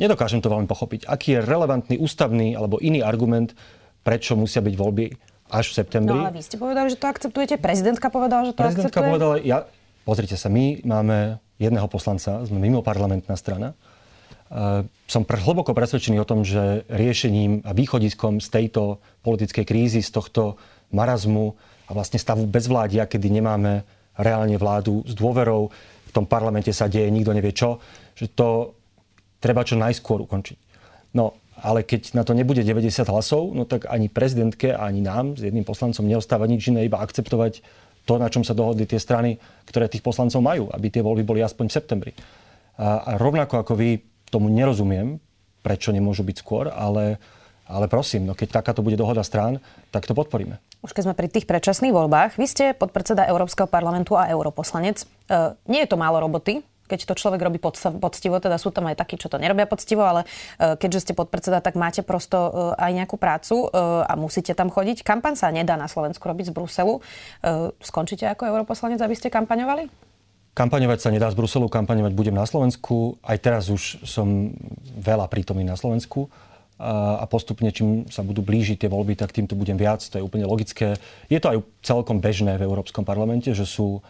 Nedokážem 0.01 0.41
to 0.41 0.49
veľmi 0.49 0.67
pochopiť. 0.67 1.05
Aký 1.05 1.37
je 1.37 1.45
relevantný 1.45 2.01
ústavný 2.01 2.57
alebo 2.57 2.81
iný 2.81 3.05
argument, 3.05 3.53
prečo 4.01 4.35
musia 4.35 4.65
byť 4.65 4.75
voľby 4.75 5.13
až 5.53 5.69
v 5.69 5.75
septembri. 5.85 6.17
No 6.17 6.27
ale 6.27 6.41
vy 6.41 6.43
ste 6.43 6.57
povedali, 6.57 6.89
že 6.89 6.97
to 6.97 7.07
akceptujete. 7.13 7.55
Prezidentka 7.61 8.09
povedala, 8.09 8.49
že 8.49 8.57
to 8.57 8.65
Prezidentka 8.65 8.99
akceptuje. 8.99 9.11
povedala, 9.13 9.35
ja, 9.45 9.69
Pozrite 10.03 10.35
sa, 10.35 10.51
my 10.51 10.83
máme 10.83 11.39
jedného 11.63 11.87
poslanca, 11.87 12.43
sme 12.43 12.59
mimo 12.59 12.83
parlamentná 12.83 13.39
strana. 13.39 13.79
Uh, 14.53 14.83
som 15.07 15.23
hlboko 15.23 15.73
presvedčený 15.73 16.19
o 16.21 16.29
tom, 16.29 16.43
že 16.43 16.83
riešením 16.91 17.63
a 17.63 17.71
východiskom 17.73 18.43
z 18.43 18.49
tejto 18.51 18.99
politickej 19.23 19.65
krízy, 19.65 20.01
z 20.03 20.11
tohto 20.11 20.59
marazmu 20.91 21.55
a 21.87 21.91
vlastne 21.95 22.19
stavu 22.19 22.45
bezvládia, 22.51 23.07
kedy 23.07 23.31
nemáme 23.31 23.87
reálne 24.19 24.59
vládu 24.59 25.07
s 25.07 25.15
dôverou, 25.17 25.73
v 26.13 26.13
tom 26.13 26.29
parlamente 26.29 26.69
sa 26.75 26.91
deje, 26.91 27.09
nikto 27.09 27.33
nevie 27.33 27.57
čo, 27.57 27.81
že 28.13 28.29
to 28.29 28.77
treba 29.41 29.65
čo 29.65 29.81
najskôr 29.81 30.21
ukončiť. 30.21 30.59
No, 31.17 31.33
ale 31.63 31.87
keď 31.87 32.13
na 32.19 32.27
to 32.27 32.37
nebude 32.37 32.61
90 32.61 33.07
hlasov, 33.09 33.55
no 33.55 33.65
tak 33.65 33.89
ani 33.89 34.11
prezidentke, 34.13 34.75
ani 34.75 35.01
nám 35.01 35.39
s 35.39 35.47
jedným 35.47 35.65
poslancom 35.65 36.05
neostáva 36.05 36.45
nič 36.51 36.69
iné, 36.69 36.85
iba 36.85 37.01
akceptovať 37.01 37.63
to, 38.03 38.19
na 38.19 38.27
čom 38.27 38.43
sa 38.43 38.57
dohodli 38.57 38.87
tie 38.87 38.99
strany, 38.99 39.39
ktoré 39.67 39.87
tých 39.87 40.03
poslancov 40.03 40.43
majú, 40.43 40.69
aby 40.71 40.91
tie 40.91 41.03
voľby 41.03 41.23
boli 41.23 41.41
aspoň 41.43 41.67
v 41.71 41.77
septembri. 41.77 42.13
A, 42.79 43.03
a 43.05 43.11
rovnako 43.21 43.63
ako 43.63 43.73
vy 43.79 44.03
tomu 44.33 44.49
nerozumiem, 44.49 45.21
prečo 45.63 45.95
nemôžu 45.95 46.27
byť 46.27 46.37
skôr, 46.41 46.73
ale, 46.73 47.21
ale 47.71 47.87
prosím, 47.87 48.27
no 48.27 48.35
keď 48.35 48.63
takáto 48.63 48.83
bude 48.83 48.99
dohoda 48.99 49.23
strán, 49.23 49.63
tak 49.95 50.09
to 50.09 50.17
podporíme. 50.17 50.59
Už 50.83 50.91
keď 50.91 51.07
sme 51.07 51.15
pri 51.15 51.31
tých 51.31 51.47
predčasných 51.47 51.95
voľbách, 51.95 52.35
vy 52.35 52.47
ste 52.51 52.65
podpredseda 52.75 53.31
Európskeho 53.31 53.71
parlamentu 53.71 54.19
a 54.19 54.27
europoslanec. 54.27 54.99
E, 54.99 55.07
nie 55.71 55.87
je 55.87 55.91
to 55.95 56.01
málo 56.01 56.19
roboty, 56.19 56.59
keď 56.87 57.09
to 57.09 57.15
človek 57.17 57.41
robí 57.41 57.59
poctivo, 57.63 58.37
teda 58.37 58.61
sú 58.61 58.75
tam 58.75 58.91
aj 58.91 58.99
takí, 58.99 59.17
čo 59.17 59.33
to 59.33 59.41
nerobia 59.41 59.65
poctivo, 59.65 60.05
ale 60.05 60.29
e, 60.61 60.77
keďže 60.77 61.09
ste 61.09 61.13
podpredseda, 61.17 61.65
tak 61.65 61.79
máte 61.79 62.05
prosto 62.05 62.37
e, 62.37 62.51
aj 62.77 62.91
nejakú 62.93 63.17
prácu 63.17 63.65
e, 63.65 63.67
a 64.05 64.13
musíte 64.19 64.53
tam 64.53 64.69
chodiť. 64.69 65.07
Kampaň 65.07 65.39
sa 65.39 65.49
nedá 65.49 65.79
na 65.79 65.89
Slovensku 65.89 66.23
robiť 66.27 66.51
z 66.51 66.55
Bruselu. 66.55 66.95
Skončíte 67.81 68.29
ako 68.29 68.49
europoslanec, 68.51 69.01
aby 69.01 69.15
ste 69.17 69.33
kampaňovali? 69.33 69.89
Kampaňovať 70.53 70.99
sa 71.01 71.09
nedá 71.09 71.33
z 71.33 71.39
Bruselu, 71.39 71.65
kampaňovať 71.71 72.13
budem 72.13 72.37
na 72.37 72.45
Slovensku. 72.45 73.17
Aj 73.25 73.41
teraz 73.41 73.73
už 73.73 74.05
som 74.05 74.53
veľa 75.01 75.27
prítomný 75.33 75.65
na 75.65 75.81
Slovensku 75.81 76.29
a 76.83 77.25
postupne, 77.31 77.71
čím 77.71 78.11
sa 78.11 78.27
budú 78.27 78.43
blížiť 78.43 78.85
tie 78.85 78.91
voľby, 78.91 79.15
tak 79.15 79.33
týmto 79.33 79.55
budem 79.55 79.79
viac. 79.79 80.03
To 80.03 80.19
je 80.19 80.27
úplne 80.27 80.45
logické. 80.45 80.99
Je 81.31 81.39
to 81.39 81.57
aj 81.57 81.59
celkom 81.81 82.19
bežné 82.19 82.59
v 82.59 82.67
Európskom 82.67 83.07
parlamente, 83.07 83.55
že 83.55 83.65
sú 83.65 84.03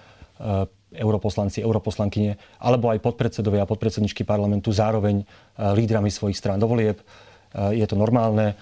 europoslanci, 0.94 1.64
europoslankyne, 1.64 2.36
alebo 2.60 2.92
aj 2.92 3.00
podpredsedovia 3.00 3.64
a 3.64 3.70
podpredsedničky 3.70 4.22
parlamentu 4.22 4.72
zároveň 4.72 5.22
e, 5.22 5.24
lídrami 5.76 6.12
svojich 6.12 6.36
strán 6.36 6.60
do 6.60 6.68
volieb. 6.68 7.00
E, 7.00 7.04
je 7.76 7.86
to 7.88 7.96
normálne. 7.96 8.54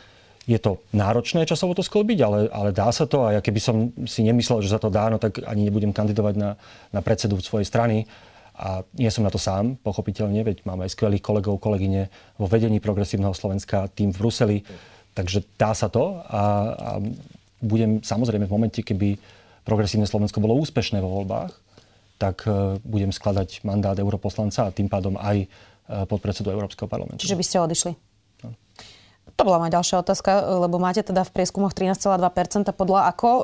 Je 0.49 0.58
to 0.58 0.82
náročné 0.96 1.46
časovo 1.46 1.76
to 1.76 1.84
sklbiť, 1.84 2.18
ale, 2.25 2.38
ale 2.50 2.70
dá 2.75 2.90
sa 2.90 3.06
to 3.06 3.22
a 3.22 3.38
ja 3.38 3.40
keby 3.44 3.60
som 3.60 3.92
si 4.08 4.25
nemyslel, 4.26 4.64
že 4.64 4.72
sa 4.72 4.80
to 4.82 4.90
dá, 4.90 5.06
no 5.06 5.20
tak 5.20 5.44
ani 5.46 5.68
nebudem 5.68 5.94
kandidovať 5.94 6.34
na, 6.34 6.50
na 6.90 7.00
predsedu 7.04 7.38
svojej 7.38 7.68
strany. 7.68 8.08
A 8.60 8.84
nie 8.99 9.08
som 9.08 9.25
na 9.25 9.32
to 9.32 9.40
sám, 9.40 9.78
pochopiteľne, 9.80 10.44
veď 10.44 10.68
máme 10.68 10.84
aj 10.84 10.92
skvelých 10.92 11.25
kolegov, 11.25 11.62
kolegyne 11.62 12.12
vo 12.37 12.44
vedení 12.44 12.76
progresívneho 12.76 13.32
Slovenska, 13.32 13.88
tým 13.88 14.12
v 14.12 14.20
Bruseli. 14.20 14.58
Takže 15.16 15.49
dá 15.56 15.72
sa 15.72 15.88
to 15.88 16.20
a, 16.28 16.42
a 16.76 16.90
budem 17.60 18.00
samozrejme 18.04 18.49
v 18.49 18.52
momente, 18.52 18.80
keby 18.80 19.16
progresívne 19.64 20.08
Slovensko 20.08 20.40
bolo 20.40 20.56
úspešné 20.60 20.99
vo 21.00 21.20
voľbách, 21.20 21.52
tak 22.20 22.44
e, 22.44 22.76
budem 22.84 23.08
skladať 23.08 23.64
mandát 23.64 23.96
europoslanca 23.96 24.68
a 24.68 24.74
tým 24.74 24.92
pádom 24.92 25.16
aj 25.16 25.36
e, 25.40 25.46
podpredsedu 26.04 26.52
Európskeho 26.52 26.84
parlamentu. 26.84 27.24
Čiže 27.24 27.40
by 27.40 27.44
ste 27.48 27.56
odišli? 27.64 27.92
No. 28.44 28.52
To 29.40 29.42
bola 29.48 29.56
moja 29.56 29.80
ďalšia 29.80 30.04
otázka, 30.04 30.60
lebo 30.68 30.76
máte 30.76 31.00
teda 31.00 31.24
v 31.24 31.32
prieskumoch 31.32 31.72
13,2% 31.72 32.76
podľa 32.76 33.08
ako. 33.16 33.28
E, 33.32 33.42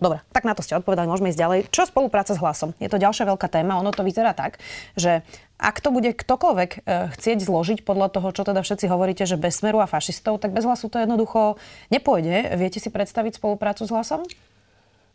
dobre, 0.00 0.24
tak 0.32 0.48
na 0.48 0.56
to 0.56 0.64
ste 0.64 0.80
odpovedali, 0.80 1.04
môžeme 1.04 1.28
ísť 1.28 1.40
ďalej. 1.44 1.58
Čo 1.68 1.84
spolupráca 1.84 2.32
s 2.32 2.40
hlasom? 2.40 2.72
Je 2.80 2.88
to 2.88 2.96
ďalšia 2.96 3.28
veľká 3.28 3.52
téma. 3.52 3.76
Ono 3.76 3.92
to 3.92 4.00
vyzerá 4.00 4.32
tak, 4.32 4.56
že 4.96 5.20
ak 5.60 5.84
to 5.84 5.92
bude 5.92 6.16
ktokoľvek 6.16 6.70
e, 6.72 6.78
chcieť 7.12 7.38
zložiť 7.44 7.78
podľa 7.84 8.08
toho, 8.08 8.32
čo 8.32 8.42
teda 8.48 8.64
všetci 8.64 8.88
hovoríte, 8.88 9.28
že 9.28 9.36
bez 9.36 9.60
smeru 9.60 9.84
a 9.84 9.86
fašistov, 9.86 10.40
tak 10.40 10.56
bez 10.56 10.64
hlasu 10.64 10.88
to 10.88 10.96
jednoducho 10.96 11.60
nepôjde. 11.92 12.56
Viete 12.56 12.80
si 12.80 12.88
predstaviť 12.88 13.36
spoluprácu 13.36 13.84
s 13.84 13.92
hlasom? 13.92 14.24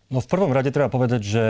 No 0.07 0.23
v 0.23 0.29
prvom 0.31 0.55
rade 0.55 0.71
treba 0.71 0.87
povedať, 0.87 1.21
že 1.25 1.43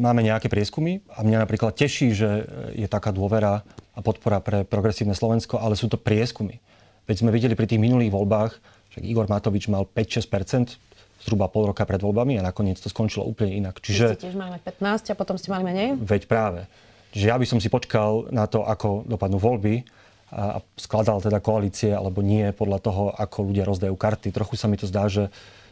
máme 0.00 0.24
nejaké 0.24 0.48
prieskumy 0.48 1.04
a 1.12 1.20
mňa 1.20 1.44
napríklad 1.44 1.76
teší, 1.76 2.16
že 2.16 2.28
je 2.72 2.88
taká 2.88 3.12
dôvera 3.12 3.62
a 3.92 4.00
podpora 4.00 4.40
pre 4.40 4.64
progresívne 4.64 5.12
Slovensko, 5.12 5.60
ale 5.60 5.76
sú 5.76 5.86
to 5.92 6.00
prieskumy. 6.00 6.58
Veď 7.04 7.26
sme 7.26 7.30
videli 7.30 7.52
pri 7.52 7.68
tých 7.68 7.82
minulých 7.82 8.10
voľbách, 8.10 8.52
že 8.96 9.04
Igor 9.04 9.28
Matovič 9.28 9.68
mal 9.68 9.84
5-6 9.84 10.80
zhruba 11.20 11.52
pol 11.52 11.68
roka 11.68 11.84
pred 11.84 12.00
voľbami 12.00 12.40
a 12.40 12.42
nakoniec 12.42 12.80
to 12.80 12.88
skončilo 12.88 13.28
úplne 13.28 13.60
inak. 13.60 13.76
Čiže... 13.84 14.04
Vy 14.08 14.16
ste 14.16 14.26
tiež 14.32 14.38
mali 14.40 14.56
15 14.56 15.12
a 15.12 15.14
potom 15.14 15.36
ste 15.36 15.52
mali 15.52 15.68
menej? 15.68 16.00
Veď 16.00 16.24
práve. 16.24 16.64
Čiže 17.12 17.26
ja 17.28 17.36
by 17.36 17.46
som 17.46 17.58
si 17.60 17.68
počkal 17.68 18.32
na 18.32 18.48
to, 18.48 18.64
ako 18.64 19.04
dopadnú 19.04 19.36
voľby 19.36 19.84
a 20.30 20.62
skladal 20.78 21.18
teda 21.18 21.42
koalície, 21.42 21.90
alebo 21.90 22.22
nie 22.22 22.54
podľa 22.54 22.78
toho, 22.78 23.04
ako 23.10 23.50
ľudia 23.50 23.66
rozdajú 23.66 23.94
karty. 23.98 24.30
Trochu 24.30 24.54
sa 24.54 24.70
mi 24.70 24.78
to 24.78 24.86
zdá, 24.86 25.10
že, 25.10 25.26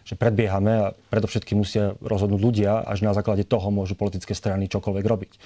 že 0.08 0.16
predbiehame 0.16 0.72
a 0.72 0.96
predovšetkým 1.12 1.60
musia 1.60 1.92
rozhodnúť 2.00 2.40
ľudia, 2.40 2.80
až 2.80 3.04
na 3.04 3.12
základe 3.12 3.44
toho 3.44 3.68
môžu 3.68 3.92
politické 3.92 4.32
strany 4.32 4.64
čokoľvek 4.64 5.04
robiť. 5.04 5.32
E, 5.36 5.38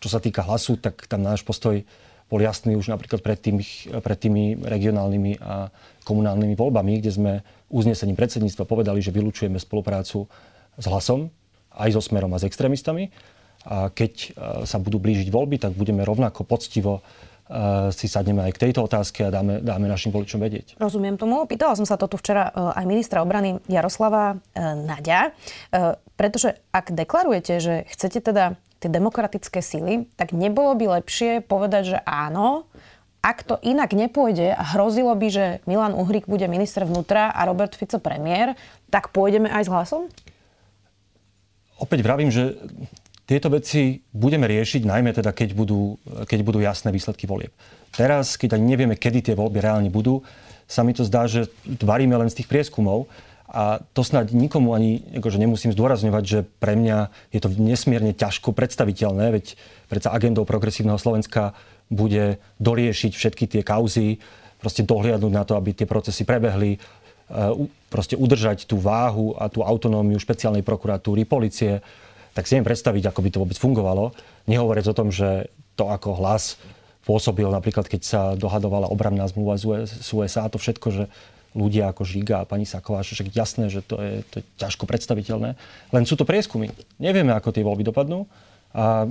čo 0.00 0.08
sa 0.08 0.24
týka 0.24 0.40
hlasu, 0.40 0.80
tak 0.80 1.04
tam 1.04 1.20
náš 1.20 1.44
postoj 1.44 1.84
bol 2.32 2.40
jasný 2.40 2.80
už 2.80 2.88
napríklad 2.88 3.20
pred 3.20 3.36
tými, 3.36 3.62
pred 4.00 4.18
tými 4.18 4.56
regionálnymi 4.56 5.38
a 5.44 5.68
komunálnymi 6.08 6.56
voľbami, 6.56 7.04
kde 7.04 7.12
sme 7.12 7.32
uznesením 7.68 8.16
predsedníctva 8.16 8.64
povedali, 8.64 9.04
že 9.04 9.12
vylúčujeme 9.12 9.60
spoluprácu 9.60 10.24
s 10.80 10.84
hlasom, 10.88 11.28
aj 11.76 11.92
so 11.92 12.00
smerom 12.00 12.32
a 12.32 12.40
s 12.40 12.48
extrémistami. 12.48 13.12
A 13.68 13.92
keď 13.92 14.12
e, 14.16 14.28
sa 14.64 14.80
budú 14.80 14.96
blížiť 14.96 15.28
voľby, 15.28 15.60
tak 15.60 15.76
budeme 15.76 16.00
rovnako 16.08 16.48
poctivo 16.48 17.04
si 17.94 18.10
sadneme 18.10 18.42
aj 18.42 18.58
k 18.58 18.62
tejto 18.68 18.90
otázke 18.90 19.22
a 19.26 19.30
dáme, 19.30 19.62
dáme 19.62 19.86
našim 19.86 20.10
voličom 20.10 20.42
vedieť. 20.42 20.74
Rozumiem 20.82 21.14
tomu. 21.14 21.46
Pýtala 21.46 21.78
som 21.78 21.86
sa 21.86 21.94
to 21.94 22.10
tu 22.10 22.18
včera 22.18 22.50
e, 22.50 22.74
aj 22.74 22.84
ministra 22.90 23.22
obrany 23.22 23.62
Jaroslava 23.70 24.42
Naďa, 24.58 25.30
pretože 26.18 26.58
ak 26.74 26.90
deklarujete, 26.90 27.54
že 27.62 27.74
chcete 27.92 28.18
teda 28.18 28.58
tie 28.82 28.90
demokratické 28.90 29.62
sily, 29.62 30.10
tak 30.18 30.34
nebolo 30.34 30.74
by 30.74 31.00
lepšie 31.00 31.44
povedať, 31.44 31.96
že 31.96 31.98
áno, 32.04 32.68
ak 33.24 33.42
to 33.42 33.58
inak 33.66 33.90
nepôjde 33.90 34.54
a 34.54 34.62
hrozilo 34.76 35.10
by, 35.18 35.28
že 35.30 35.44
Milan 35.66 35.98
Uhrik 35.98 36.30
bude 36.30 36.46
minister 36.46 36.86
vnútra 36.86 37.34
a 37.34 37.42
Robert 37.42 37.74
Fico 37.74 37.98
premiér, 37.98 38.54
tak 38.86 39.10
pôjdeme 39.10 39.50
aj 39.50 39.66
s 39.66 39.72
hlasom? 39.72 40.02
Opäť 41.76 42.00
vravím, 42.06 42.30
že 42.32 42.56
tieto 43.26 43.50
veci 43.50 44.06
budeme 44.14 44.46
riešiť, 44.46 44.86
najmä 44.86 45.10
teda, 45.10 45.34
keď 45.34 45.58
budú, 45.58 45.98
keď 46.30 46.40
budú 46.46 46.62
jasné 46.62 46.94
výsledky 46.94 47.26
volieb. 47.26 47.50
Teraz, 47.90 48.38
keď 48.38 48.54
ani 48.54 48.78
nevieme, 48.78 48.94
kedy 48.94 49.30
tie 49.30 49.34
voľby 49.34 49.58
reálne 49.58 49.90
budú, 49.90 50.22
sa 50.70 50.86
mi 50.86 50.94
to 50.94 51.02
zdá, 51.02 51.26
že 51.26 51.50
varíme 51.66 52.14
len 52.14 52.30
z 52.30 52.42
tých 52.42 52.50
prieskumov 52.50 53.10
a 53.50 53.82
to 53.94 54.02
snáď 54.02 54.34
nikomu 54.34 54.74
ani 54.74 55.02
akože 55.22 55.38
nemusím 55.38 55.70
zdôrazňovať, 55.70 56.24
že 56.26 56.38
pre 56.58 56.74
mňa 56.74 57.10
je 57.30 57.40
to 57.42 57.50
nesmierne 57.58 58.14
ťažko 58.14 58.50
predstaviteľné, 58.50 59.30
veď 59.30 59.58
predsa 59.86 60.10
agendou 60.10 60.42
progresívneho 60.42 60.98
Slovenska 60.98 61.54
bude 61.86 62.42
doriešiť 62.58 63.12
všetky 63.14 63.44
tie 63.46 63.62
kauzy, 63.62 64.18
proste 64.58 64.82
dohliadnúť 64.82 65.32
na 65.34 65.46
to, 65.46 65.54
aby 65.54 65.74
tie 65.74 65.86
procesy 65.86 66.26
prebehli, 66.26 66.74
e, 66.74 66.78
proste 67.86 68.18
udržať 68.18 68.66
tú 68.66 68.82
váhu 68.82 69.38
a 69.38 69.46
tú 69.46 69.62
autonómiu 69.62 70.18
špeciálnej 70.18 70.66
prokuratúry, 70.66 71.22
policie, 71.22 71.78
tak 72.36 72.44
si 72.44 72.52
neviem 72.52 72.68
predstaviť, 72.68 73.08
ako 73.08 73.20
by 73.24 73.30
to 73.32 73.40
vôbec 73.40 73.56
fungovalo. 73.56 74.12
Nehovoriac 74.44 74.84
o 74.92 74.94
tom, 74.94 75.08
že 75.08 75.48
to 75.72 75.88
ako 75.88 76.20
hlas 76.20 76.60
pôsobil 77.08 77.48
napríklad, 77.48 77.88
keď 77.88 78.02
sa 78.04 78.20
dohadovala 78.36 78.92
obranná 78.92 79.24
zmluva 79.24 79.56
z 79.56 80.10
USA, 80.12 80.52
to 80.52 80.60
všetko, 80.60 80.88
že 80.92 81.04
ľudia 81.56 81.88
ako 81.88 82.04
Žiga 82.04 82.44
a 82.44 82.48
pani 82.48 82.68
Saková, 82.68 83.00
že 83.00 83.24
jasné, 83.32 83.72
že 83.72 83.80
to 83.80 83.96
je, 83.96 84.20
to 84.28 84.34
je 84.42 84.44
ťažko 84.60 84.84
predstaviteľné. 84.84 85.56
Len 85.96 86.04
sú 86.04 86.20
to 86.20 86.28
prieskumy. 86.28 86.68
Nevieme, 87.00 87.32
ako 87.32 87.56
tie 87.56 87.64
voľby 87.64 87.88
dopadnú. 87.88 88.28
A 88.76 89.08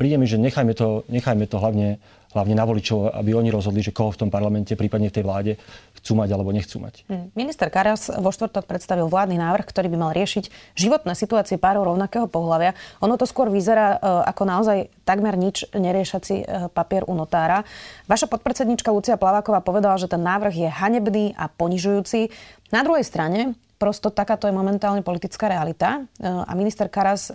príde 0.00 0.16
mi, 0.16 0.24
že 0.24 0.40
nechajme 0.40 0.72
to, 0.72 1.04
nechajme 1.12 1.44
to 1.44 1.60
hlavne, 1.60 2.00
hlavne 2.32 2.54
na 2.56 2.64
voličov, 2.68 3.14
aby 3.16 3.32
oni 3.32 3.48
rozhodli, 3.48 3.80
že 3.80 3.94
koho 3.94 4.12
v 4.12 4.26
tom 4.26 4.30
parlamente, 4.30 4.76
prípadne 4.76 5.08
v 5.08 5.16
tej 5.16 5.24
vláde 5.24 5.52
chcú 5.98 6.12
mať 6.20 6.28
alebo 6.36 6.52
nechcú 6.52 6.76
mať. 6.78 7.08
Hm. 7.08 7.32
Minister 7.34 7.68
Karas 7.72 8.12
vo 8.12 8.30
štvrtok 8.30 8.68
predstavil 8.68 9.08
vládny 9.08 9.40
návrh, 9.40 9.64
ktorý 9.64 9.88
by 9.88 9.98
mal 9.98 10.12
riešiť 10.12 10.76
životné 10.76 11.16
situácie 11.16 11.56
párov 11.56 11.88
rovnakého 11.88 12.28
pohľavia. 12.28 12.76
Ono 13.00 13.16
to 13.16 13.24
skôr 13.24 13.48
vyzerá 13.48 13.96
e, 13.96 13.98
ako 14.28 14.42
naozaj 14.44 14.78
takmer 15.08 15.34
nič 15.40 15.66
neriešací 15.72 16.36
e, 16.42 16.44
papier 16.70 17.08
u 17.08 17.16
notára. 17.16 17.64
Vaša 18.06 18.28
podpredsednička 18.28 18.92
Lucia 18.92 19.16
Plaváková 19.16 19.64
povedala, 19.64 19.96
že 19.96 20.06
ten 20.06 20.20
návrh 20.20 20.54
je 20.54 20.68
hanebný 20.68 21.32
a 21.34 21.48
ponižujúci. 21.48 22.28
Na 22.70 22.84
druhej 22.84 23.02
strane, 23.02 23.56
prosto 23.80 24.12
takáto 24.12 24.44
je 24.44 24.54
momentálne 24.54 25.00
politická 25.00 25.48
realita 25.48 26.04
e, 26.20 26.28
a 26.28 26.52
minister 26.52 26.92
Karas 26.92 27.32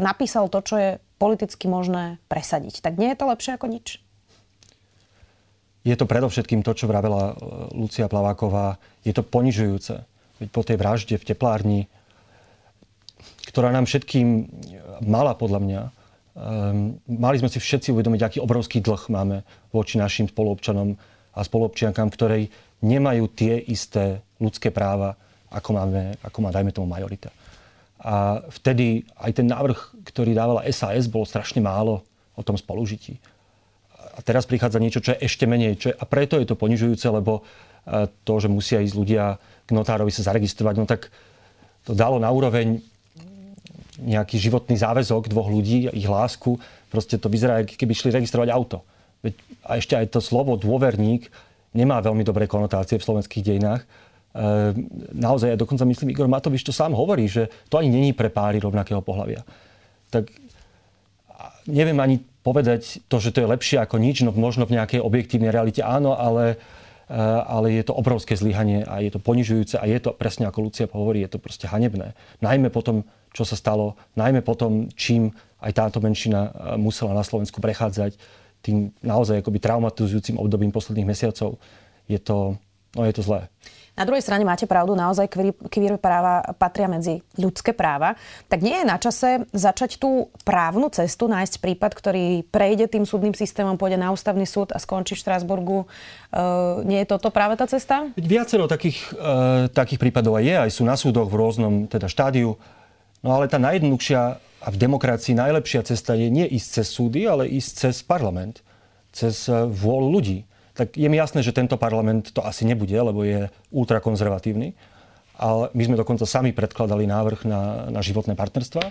napísal 0.00 0.48
to, 0.48 0.64
čo 0.64 0.76
je 0.80 0.90
politicky 1.20 1.68
možné 1.68 2.16
presadiť. 2.32 2.80
Tak 2.80 2.96
nie 2.96 3.12
je 3.12 3.18
to 3.20 3.28
lepšie 3.28 3.60
ako 3.60 3.68
nič? 3.68 4.00
Je 5.80 5.94
to 5.96 6.04
predovšetkým 6.04 6.60
to, 6.60 6.76
čo 6.76 6.84
vravela 6.84 7.32
e, 7.32 7.34
Lucia 7.72 8.04
Plaváková. 8.04 8.76
Je 9.00 9.16
to 9.16 9.24
ponižujúce. 9.24 9.96
Veď 10.40 10.48
po 10.52 10.60
tej 10.64 10.76
vražde 10.76 11.16
v 11.16 11.28
teplárni, 11.32 11.80
ktorá 13.48 13.72
nám 13.72 13.88
všetkým 13.88 14.48
mala 15.04 15.36
podľa 15.36 15.60
mňa, 15.60 15.82
um, 15.84 16.96
mali 17.08 17.36
sme 17.40 17.52
si 17.52 17.60
všetci 17.60 17.92
uvedomiť, 17.92 18.20
aký 18.20 18.38
obrovský 18.40 18.80
dlh 18.80 19.10
máme 19.12 19.44
voči 19.68 20.00
našim 20.00 20.28
spoluobčanom 20.28 20.96
a 21.36 21.40
spoluobčiankám, 21.44 22.08
ktorej 22.08 22.48
nemajú 22.80 23.28
tie 23.32 23.60
isté 23.68 24.24
ľudské 24.40 24.72
práva, 24.72 25.16
ako, 25.52 25.76
máme, 25.76 26.16
ako 26.24 26.38
má, 26.40 26.48
dajme 26.48 26.72
tomu, 26.72 26.88
majorita. 26.88 27.28
A 28.00 28.40
vtedy 28.48 29.04
aj 29.20 29.36
ten 29.36 29.44
návrh, 29.44 30.08
ktorý 30.08 30.32
dávala 30.32 30.64
SAS, 30.72 31.04
bolo 31.04 31.28
strašne 31.28 31.60
málo 31.60 32.00
o 32.32 32.40
tom 32.40 32.56
spolužití 32.56 33.20
a 34.10 34.18
teraz 34.20 34.44
prichádza 34.44 34.82
niečo, 34.82 35.00
čo 35.00 35.14
je 35.14 35.22
ešte 35.24 35.46
menej. 35.46 35.78
Čo 35.78 35.86
je, 35.92 35.94
a 35.94 36.04
preto 36.04 36.36
je 36.36 36.46
to 36.48 36.58
ponižujúce, 36.58 37.06
lebo 37.10 37.40
e, 37.40 38.10
to, 38.26 38.34
že 38.42 38.50
musia 38.50 38.82
ísť 38.82 38.96
ľudia 38.96 39.38
k 39.66 39.70
notárovi 39.70 40.10
sa 40.10 40.26
zaregistrovať, 40.26 40.74
no 40.76 40.86
tak 40.86 41.08
to 41.86 41.94
dalo 41.94 42.18
na 42.18 42.28
úroveň 42.28 42.82
nejaký 44.00 44.40
životný 44.40 44.80
záväzok 44.80 45.28
dvoch 45.28 45.52
ľudí, 45.52 45.92
ich 45.92 46.08
lásku. 46.08 46.56
Proste 46.88 47.20
to 47.20 47.28
vyzerá, 47.28 47.62
keby 47.62 47.92
šli 47.92 48.10
registrovať 48.16 48.48
auto. 48.50 48.82
A 49.68 49.76
ešte 49.76 49.94
aj 49.94 50.16
to 50.16 50.20
slovo 50.24 50.56
dôverník 50.56 51.28
nemá 51.76 52.00
veľmi 52.00 52.24
dobré 52.24 52.48
konotácie 52.48 52.96
v 52.96 53.06
slovenských 53.06 53.44
dejinách. 53.44 53.84
E, 53.84 53.88
naozaj, 55.14 55.54
ja 55.54 55.58
dokonca 55.60 55.84
myslím, 55.86 56.16
Igor 56.16 56.26
Matovič 56.26 56.64
to 56.64 56.74
sám 56.74 56.96
hovorí, 56.96 57.28
že 57.28 57.52
to 57.68 57.78
ani 57.78 57.92
není 57.92 58.10
pre 58.16 58.32
páry 58.32 58.58
rovnakého 58.58 59.04
pohľavia. 59.04 59.44
Tak 60.10 60.32
neviem 61.68 61.98
ani 62.00 62.18
povedať 62.40 63.04
to, 63.06 63.16
že 63.20 63.36
to 63.36 63.44
je 63.44 63.52
lepšie 63.52 63.78
ako 63.80 64.00
nič, 64.00 64.24
no 64.24 64.32
možno 64.32 64.64
v 64.64 64.80
nejakej 64.80 65.00
objektívnej 65.00 65.52
realite 65.52 65.84
áno, 65.84 66.16
ale, 66.16 66.56
eh, 67.08 67.16
ale 67.46 67.76
je 67.76 67.84
to 67.84 67.96
obrovské 67.96 68.36
zlyhanie 68.36 68.84
a 68.84 69.04
je 69.04 69.12
to 69.12 69.20
ponižujúce 69.20 69.76
a 69.76 69.84
je 69.84 69.98
to 70.00 70.16
presne 70.16 70.48
ako 70.48 70.64
Lucia 70.64 70.88
hovorí, 70.88 71.20
je 71.24 71.36
to 71.36 71.38
proste 71.42 71.68
hanebné. 71.68 72.16
Najmä 72.40 72.72
po 72.72 72.80
tom, 72.80 73.04
čo 73.30 73.44
sa 73.44 73.54
stalo, 73.54 73.94
najmä 74.16 74.40
po 74.40 74.56
tom, 74.56 74.88
čím 74.96 75.30
aj 75.60 75.72
táto 75.76 75.98
menšina 76.00 76.40
eh, 76.48 76.52
musela 76.80 77.12
na 77.12 77.24
Slovensku 77.24 77.60
prechádzať 77.60 78.16
tým 78.60 78.92
naozaj 79.00 79.40
akoby 79.40 79.56
traumatizujúcim 79.56 80.36
obdobím 80.36 80.68
posledných 80.68 81.08
mesiacov. 81.08 81.56
Je 82.04 82.20
to, 82.20 82.60
no 82.96 83.06
je 83.06 83.14
to 83.14 83.22
zlé. 83.22 83.50
Na 83.98 84.08
druhej 84.08 84.24
strane 84.24 84.48
máte 84.48 84.64
pravdu, 84.64 84.96
naozaj 84.96 85.28
kvír 85.68 86.00
práva 86.00 86.40
patria 86.56 86.88
medzi 86.88 87.20
ľudské 87.36 87.76
práva. 87.76 88.16
Tak 88.48 88.64
nie 88.64 88.72
je 88.80 88.86
na 88.88 88.96
čase 88.96 89.44
začať 89.52 90.00
tú 90.00 90.32
právnu 90.40 90.88
cestu, 90.88 91.28
nájsť 91.28 91.60
prípad, 91.60 91.92
ktorý 91.92 92.48
prejde 92.48 92.88
tým 92.88 93.04
súdnym 93.04 93.36
systémom, 93.36 93.76
pôjde 93.76 94.00
na 94.00 94.08
ústavný 94.08 94.48
súd 94.48 94.72
a 94.72 94.80
skončí 94.80 95.12
v 95.18 95.20
Štrásburgu. 95.20 95.84
Uh, 96.32 96.80
nie 96.88 97.04
je 97.04 97.12
toto 97.12 97.28
práve 97.28 97.60
tá 97.60 97.68
cesta? 97.68 98.08
Viacero 98.16 98.64
takých, 98.70 99.04
uh, 99.20 99.68
takých 99.68 100.00
prípadov 100.00 100.40
aj 100.40 100.44
je, 100.48 100.54
aj 100.56 100.70
sú 100.72 100.82
na 100.88 100.96
súdoch 100.96 101.28
v 101.28 101.36
rôznom 101.36 101.84
teda 101.84 102.08
štádiu. 102.08 102.56
No 103.20 103.36
ale 103.36 103.52
tá 103.52 103.60
najjednoduchšia 103.60 104.40
A 104.60 104.68
v 104.68 104.76
demokracii 104.76 105.32
najlepšia 105.32 105.88
cesta 105.88 106.12
je 106.12 106.28
nie 106.28 106.44
ísť 106.44 106.68
cez 106.80 106.86
súdy, 106.92 107.24
ale 107.24 107.48
ísť 107.48 107.88
cez 107.88 108.04
parlament, 108.04 108.60
cez 109.08 109.48
e, 109.48 109.64
vôľu 109.64 110.20
ľudí. 110.20 110.44
Tak 110.80 110.96
je 110.96 111.12
mi 111.12 111.20
jasné, 111.20 111.44
že 111.44 111.52
tento 111.52 111.76
parlament 111.76 112.32
to 112.32 112.40
asi 112.40 112.64
nebude, 112.64 112.96
lebo 112.96 113.20
je 113.20 113.52
ultrakonzervatívny. 113.68 114.72
Ale 115.36 115.68
my 115.76 115.82
sme 115.84 116.00
dokonca 116.00 116.24
sami 116.24 116.56
predkladali 116.56 117.04
návrh 117.04 117.44
na, 117.44 117.92
na 117.92 118.00
životné 118.00 118.32
partnerstva, 118.32 118.88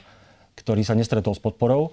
ktorý 0.54 0.86
sa 0.86 0.94
nestretol 0.94 1.34
s 1.34 1.42
podporou. 1.42 1.90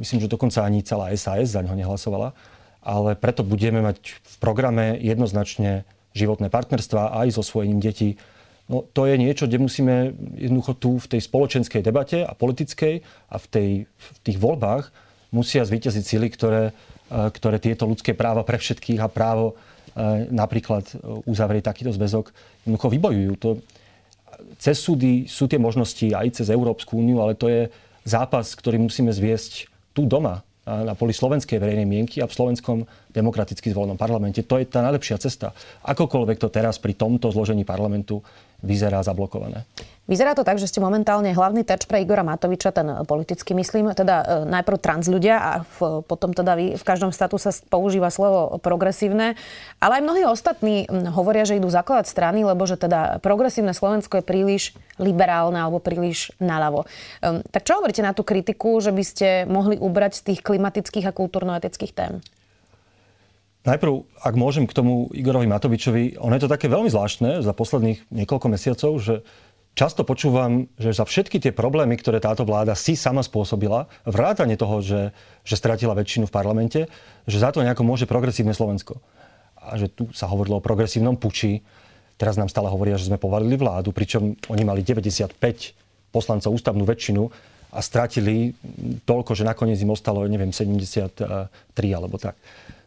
Myslím, 0.00 0.24
že 0.24 0.32
dokonca 0.32 0.64
ani 0.64 0.80
celá 0.80 1.12
SAS 1.12 1.52
za 1.52 1.60
ňo 1.60 1.76
nehlasovala. 1.76 2.32
Ale 2.80 3.20
preto 3.20 3.44
budeme 3.44 3.84
mať 3.84 4.16
v 4.16 4.34
programe 4.40 4.96
jednoznačne 4.96 5.84
životné 6.16 6.48
partnerstva 6.48 7.12
aj 7.12 7.36
so 7.36 7.44
svojením 7.44 7.84
detí 7.84 8.16
No, 8.64 8.80
to 8.80 9.04
je 9.04 9.20
niečo, 9.20 9.44
kde 9.44 9.60
musíme 9.60 10.16
jednoducho 10.40 10.72
tu 10.80 10.90
v 10.96 11.10
tej 11.16 11.20
spoločenskej 11.20 11.84
debate 11.84 12.24
a 12.24 12.32
politickej 12.32 13.04
a 13.28 13.36
v, 13.36 13.46
tej, 13.52 13.68
v 13.84 14.08
tých 14.24 14.40
voľbách 14.40 14.88
musia 15.36 15.68
zvýťaziť 15.68 16.04
sily, 16.04 16.32
ktoré, 16.32 16.72
ktoré 17.10 17.60
tieto 17.60 17.84
ľudské 17.84 18.16
práva 18.16 18.42
pre 18.42 18.56
všetkých 18.56 19.00
a 19.00 19.12
právo 19.12 19.52
e, 19.52 19.54
napríklad 20.32 20.84
e, 20.88 20.94
uzavrieť 21.28 21.70
takýto 21.70 21.92
zväzok 21.92 22.32
jednoducho 22.64 22.88
vybojujú. 22.88 23.32
To, 23.44 23.50
cez 24.56 24.80
súdy 24.80 25.28
sú 25.28 25.44
tie 25.46 25.60
možnosti 25.60 26.04
aj 26.10 26.42
cez 26.42 26.48
Európsku 26.48 26.98
úniu, 26.98 27.20
ale 27.20 27.36
to 27.36 27.46
je 27.46 27.68
zápas, 28.02 28.56
ktorý 28.56 28.80
musíme 28.80 29.12
zviesť 29.12 29.68
tu 29.94 30.08
doma, 30.08 30.42
na 30.64 30.96
poli 30.96 31.12
slovenskej 31.12 31.60
verejnej 31.60 31.84
mienky 31.84 32.24
a 32.24 32.26
v 32.26 32.32
slovenskom 32.32 32.88
demokraticky 33.12 33.68
zvolenom 33.68 34.00
parlamente. 34.00 34.40
To 34.48 34.56
je 34.56 34.64
tá 34.64 34.80
najlepšia 34.80 35.20
cesta. 35.20 35.52
Akokoľvek 35.84 36.40
to 36.40 36.48
teraz 36.48 36.80
pri 36.80 36.96
tomto 36.96 37.28
zložení 37.28 37.68
parlamentu 37.68 38.24
vyzerá 38.64 39.04
zablokované. 39.04 39.68
Vyzerá 40.04 40.36
to 40.36 40.44
tak, 40.44 40.60
že 40.60 40.68
ste 40.68 40.84
momentálne 40.84 41.32
hlavný 41.32 41.64
terč 41.64 41.88
pre 41.88 42.04
Igora 42.04 42.20
Matoviča, 42.20 42.76
ten 42.76 42.84
politický 43.08 43.56
myslím, 43.56 43.96
teda 43.96 44.16
e, 44.20 44.24
najprv 44.52 44.76
trans 44.76 45.08
ľudia 45.08 45.40
a 45.40 45.52
v, 45.64 46.04
potom 46.04 46.36
teda 46.36 46.52
vy, 46.60 46.76
v 46.76 46.84
každom 46.84 47.08
statuse 47.08 47.48
používa 47.72 48.12
slovo 48.12 48.60
progresívne, 48.60 49.32
ale 49.80 49.92
aj 50.00 50.02
mnohí 50.04 50.22
ostatní 50.28 50.84
hovoria, 51.08 51.48
že 51.48 51.56
idú 51.56 51.72
zakladať 51.72 52.04
strany, 52.04 52.44
lebo 52.44 52.68
že 52.68 52.76
teda 52.76 53.16
progresívne 53.24 53.72
Slovensko 53.72 54.20
je 54.20 54.28
príliš 54.28 54.76
liberálne 55.00 55.56
alebo 55.56 55.80
príliš 55.80 56.36
naľavo. 56.36 56.84
Um, 57.24 57.40
tak 57.48 57.64
čo 57.64 57.80
hovoríte 57.80 58.04
na 58.04 58.12
tú 58.12 58.28
kritiku, 58.28 58.76
že 58.84 58.92
by 58.92 59.04
ste 59.08 59.28
mohli 59.48 59.80
ubrať 59.80 60.20
z 60.20 60.22
tých 60.32 60.40
klimatických 60.44 61.08
a 61.08 61.16
kultúrno-etických 61.16 61.96
tém? 61.96 62.20
Najprv, 63.64 64.04
ak 64.20 64.34
môžem 64.36 64.68
k 64.68 64.76
tomu 64.76 65.08
Igorovi 65.16 65.48
Matovičovi, 65.48 66.20
ono 66.20 66.36
je 66.36 66.44
to 66.44 66.52
také 66.52 66.68
veľmi 66.68 66.92
zvláštne 66.92 67.40
za 67.40 67.52
posledných 67.56 68.12
niekoľko 68.12 68.46
mesiacov, 68.52 68.92
že 69.00 69.24
často 69.72 70.04
počúvam, 70.04 70.68
že 70.76 70.92
za 70.92 71.08
všetky 71.08 71.40
tie 71.40 71.48
problémy, 71.48 71.96
ktoré 71.96 72.20
táto 72.20 72.44
vláda 72.44 72.76
si 72.76 72.92
sama 72.92 73.24
spôsobila, 73.24 73.88
vrátane 74.04 74.60
toho, 74.60 74.84
že, 74.84 75.16
že 75.48 75.56
stratila 75.56 75.96
väčšinu 75.96 76.28
v 76.28 76.34
parlamente, 76.36 76.80
že 77.24 77.40
za 77.40 77.56
to 77.56 77.64
nejako 77.64 77.88
môže 77.88 78.04
progresívne 78.04 78.52
Slovensko. 78.52 79.00
A 79.56 79.80
že 79.80 79.88
tu 79.88 80.12
sa 80.12 80.28
hovorilo 80.28 80.60
o 80.60 80.64
progresívnom 80.64 81.16
puči. 81.16 81.64
Teraz 82.20 82.36
nám 82.36 82.52
stále 82.52 82.68
hovoria, 82.68 83.00
že 83.00 83.08
sme 83.08 83.16
povalili 83.16 83.56
vládu, 83.56 83.96
pričom 83.96 84.36
oni 84.52 84.62
mali 84.62 84.84
95 84.84 85.40
poslancov 86.12 86.52
ústavnú 86.52 86.84
väčšinu 86.84 87.32
a 87.74 87.80
stratili 87.80 88.52
toľko, 89.08 89.32
že 89.32 89.42
nakoniec 89.42 89.80
im 89.80 89.90
ostalo, 89.90 90.22
neviem, 90.28 90.52
73 90.52 91.48
alebo 91.90 92.20
tak. 92.20 92.36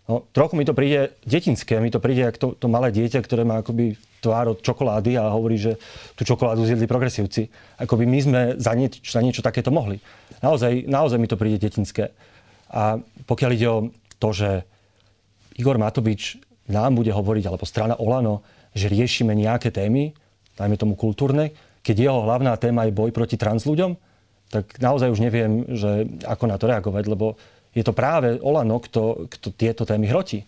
No, 0.08 0.24
trochu 0.32 0.56
mi 0.56 0.64
to 0.64 0.72
príde 0.72 1.20
detinské, 1.28 1.84
mi 1.84 1.92
to 1.92 2.00
príde 2.00 2.32
ako 2.32 2.40
to, 2.40 2.48
to 2.64 2.68
malé 2.72 2.96
dieťa, 2.96 3.20
ktoré 3.20 3.44
má 3.44 3.60
akoby 3.60 4.00
tvár 4.24 4.56
od 4.56 4.64
čokolády 4.64 5.20
a 5.20 5.36
hovorí, 5.36 5.60
že 5.60 5.76
tú 6.16 6.24
čokoládu 6.24 6.64
zjedli 6.64 6.88
progresívci. 6.88 7.52
Akoby 7.76 8.08
my 8.08 8.20
sme 8.24 8.42
za, 8.56 8.72
nie, 8.72 8.88
za 8.88 9.20
niečo 9.20 9.44
takéto 9.44 9.68
mohli. 9.68 10.00
Naozaj, 10.40 10.88
naozaj 10.88 11.20
mi 11.20 11.28
to 11.28 11.36
príde 11.36 11.60
detinské. 11.60 12.16
A 12.72 13.04
pokiaľ 13.28 13.52
ide 13.52 13.68
o 13.68 13.80
to, 14.16 14.32
že 14.32 14.64
Igor 15.60 15.76
Matovič 15.76 16.40
nám 16.72 16.96
bude 16.96 17.12
hovoriť, 17.12 17.44
alebo 17.44 17.68
strana 17.68 18.00
Olano, 18.00 18.48
že 18.72 18.88
riešime 18.88 19.36
nejaké 19.36 19.76
témy, 19.76 20.15
dajme 20.56 20.80
tomu 20.80 20.96
kultúrne, 20.96 21.52
keď 21.84 21.96
jeho 22.08 22.20
hlavná 22.24 22.56
téma 22.56 22.88
je 22.88 22.96
boj 22.96 23.12
proti 23.12 23.36
trans 23.36 23.63
ľuďom, 23.63 23.96
tak 24.48 24.80
naozaj 24.80 25.12
už 25.12 25.20
neviem, 25.20 25.67
že 25.76 26.08
ako 26.24 26.48
na 26.48 26.56
to 26.56 26.72
reagovať, 26.72 27.04
lebo 27.12 27.36
je 27.78 27.84
to 27.86 27.94
práve 27.94 28.42
Olano, 28.42 28.82
kto, 28.82 29.30
kto 29.30 29.54
tieto 29.54 29.86
témy 29.86 30.10
hrotí. 30.10 30.42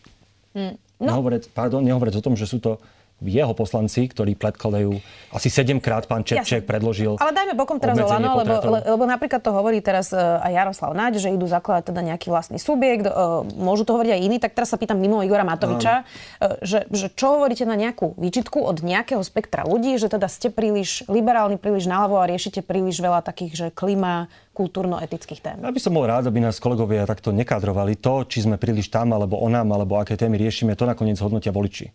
Mm. 0.58 0.74
No. 1.00 1.14
Nehovoriac, 1.14 1.46
pardon, 1.54 1.86
nehovoriac 1.86 2.18
o 2.18 2.26
tom, 2.26 2.34
že 2.34 2.50
sú 2.50 2.58
to 2.58 2.82
jeho 3.24 3.52
poslanci, 3.52 4.08
ktorí 4.08 4.40
predkladajú 4.40 4.96
asi 5.36 5.52
7 5.52 5.84
krát 5.84 6.08
pán 6.08 6.24
Čepček 6.24 6.64
Jasne. 6.64 6.70
predložil. 6.70 7.12
Ale 7.20 7.36
dajme 7.36 7.54
bokom 7.60 7.78
teraz 7.78 8.00
Olano, 8.00 8.40
lebo, 8.40 8.54
le, 8.64 8.80
lebo 8.96 9.04
napríklad 9.04 9.44
to 9.44 9.52
hovorí 9.52 9.84
teraz 9.84 10.16
uh, 10.16 10.40
aj 10.40 10.52
Jaroslav 10.56 10.92
Naď, 10.96 11.20
že 11.20 11.30
idú 11.36 11.46
zakladať 11.46 11.92
teda 11.92 12.02
nejaký 12.16 12.32
vlastný 12.32 12.58
subjekt, 12.58 13.12
uh, 13.12 13.44
môžu 13.44 13.84
to 13.84 13.96
hovoriť 14.00 14.12
aj 14.16 14.22
iní, 14.24 14.38
tak 14.40 14.56
teraz 14.56 14.72
sa 14.72 14.80
pýtam 14.80 14.98
mimo 14.98 15.20
Igora 15.20 15.44
Matoviča, 15.44 16.04
uh, 16.04 16.60
že, 16.64 16.88
že 16.90 17.12
čo 17.12 17.40
hovoríte 17.40 17.68
na 17.68 17.76
nejakú 17.76 18.16
výčitku 18.16 18.64
od 18.64 18.80
nejakého 18.80 19.22
spektra 19.22 19.68
ľudí, 19.68 20.00
že 20.00 20.08
teda 20.08 20.32
ste 20.32 20.48
príliš 20.48 21.04
liberálni, 21.12 21.60
príliš 21.60 21.92
naľavo 21.92 22.24
a 22.24 22.30
riešite 22.30 22.64
príliš 22.64 23.04
veľa 23.04 23.20
takých, 23.20 23.54
že 23.54 23.68
klima, 23.76 24.32
kultúrno-etických 24.60 25.40
tém. 25.40 25.58
Ja 25.64 25.72
by 25.72 25.80
som 25.80 25.96
bol 25.96 26.04
rád, 26.04 26.28
aby 26.28 26.44
nás 26.44 26.60
kolegovia 26.60 27.08
takto 27.08 27.32
nekadrovali. 27.32 27.96
To, 28.04 28.28
či 28.28 28.44
sme 28.44 28.60
príliš 28.60 28.92
tam, 28.92 29.16
alebo 29.16 29.40
onám, 29.40 29.72
alebo 29.72 29.96
aké 29.96 30.20
témy 30.20 30.36
riešime, 30.36 30.76
to 30.76 30.84
nakoniec 30.84 31.16
hodnotia 31.24 31.56
voliči. 31.56 31.88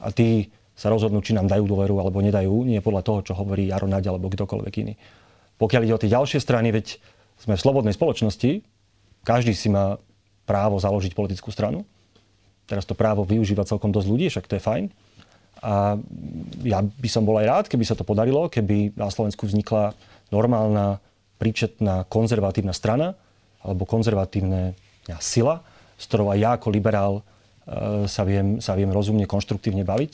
A 0.00 0.08
tí 0.08 0.48
sa 0.76 0.92
rozhodnú, 0.92 1.24
či 1.24 1.32
nám 1.32 1.48
dajú 1.48 1.64
dôveru 1.64 1.96
alebo 1.96 2.20
nedajú, 2.20 2.68
nie 2.68 2.84
podľa 2.84 3.02
toho, 3.02 3.18
čo 3.24 3.32
hovorí 3.32 3.72
Jaro 3.72 3.88
Naď 3.88 4.12
alebo 4.12 4.28
kdokoľvek 4.28 4.74
iný. 4.84 4.94
Pokiaľ 5.56 5.82
ide 5.88 5.96
o 5.96 6.02
tie 6.04 6.12
ďalšie 6.12 6.36
strany, 6.36 6.68
veď 6.68 7.00
sme 7.40 7.56
v 7.56 7.64
slobodnej 7.64 7.96
spoločnosti, 7.96 8.60
každý 9.24 9.56
si 9.56 9.72
má 9.72 9.96
právo 10.44 10.76
založiť 10.76 11.16
politickú 11.16 11.48
stranu. 11.48 11.88
Teraz 12.68 12.84
to 12.84 12.92
právo 12.92 13.24
využíva 13.24 13.64
celkom 13.64 13.88
dosť 13.88 14.08
ľudí, 14.08 14.26
však 14.28 14.46
to 14.46 14.56
je 14.60 14.62
fajn. 14.62 14.84
A 15.64 15.96
ja 16.60 16.84
by 16.84 17.08
som 17.08 17.24
bol 17.24 17.40
aj 17.40 17.46
rád, 17.48 17.64
keby 17.72 17.84
sa 17.88 17.96
to 17.96 18.04
podarilo, 18.04 18.52
keby 18.52 18.92
na 18.94 19.08
Slovensku 19.08 19.48
vznikla 19.48 19.96
normálna, 20.28 21.00
príčetná, 21.40 22.04
konzervatívna 22.08 22.76
strana 22.76 23.16
alebo 23.64 23.88
konzervatívna 23.88 24.76
sila, 25.20 25.64
s 25.96 26.04
ktorou 26.08 26.32
aj 26.32 26.38
ja 26.38 26.50
ako 26.56 26.68
liberál 26.68 27.24
sa 28.06 28.22
viem, 28.22 28.62
sa 28.62 28.78
viem 28.78 28.90
rozumne, 28.94 29.26
konštruktívne 29.26 29.82
baviť, 29.82 30.12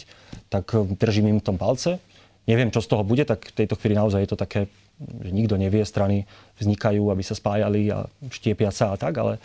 tak 0.49 0.73
e, 0.73 0.89
držím 0.97 1.37
im 1.37 1.39
v 1.39 1.47
tom 1.53 1.61
palce. 1.61 2.01
Neviem, 2.49 2.73
čo 2.73 2.81
z 2.83 2.91
toho 2.91 3.05
bude, 3.05 3.23
tak 3.29 3.53
v 3.53 3.57
tejto 3.63 3.79
chvíli 3.79 3.95
naozaj 3.95 4.25
je 4.25 4.31
to 4.33 4.41
také, 4.41 4.67
že 4.99 5.31
nikto 5.31 5.55
nevie, 5.61 5.85
strany 5.85 6.27
vznikajú, 6.59 7.13
aby 7.13 7.23
sa 7.23 7.39
spájali 7.39 7.93
a 7.93 8.09
štiepia 8.33 8.73
sa 8.75 8.91
a 8.93 8.97
tak, 8.99 9.15
ale 9.21 9.39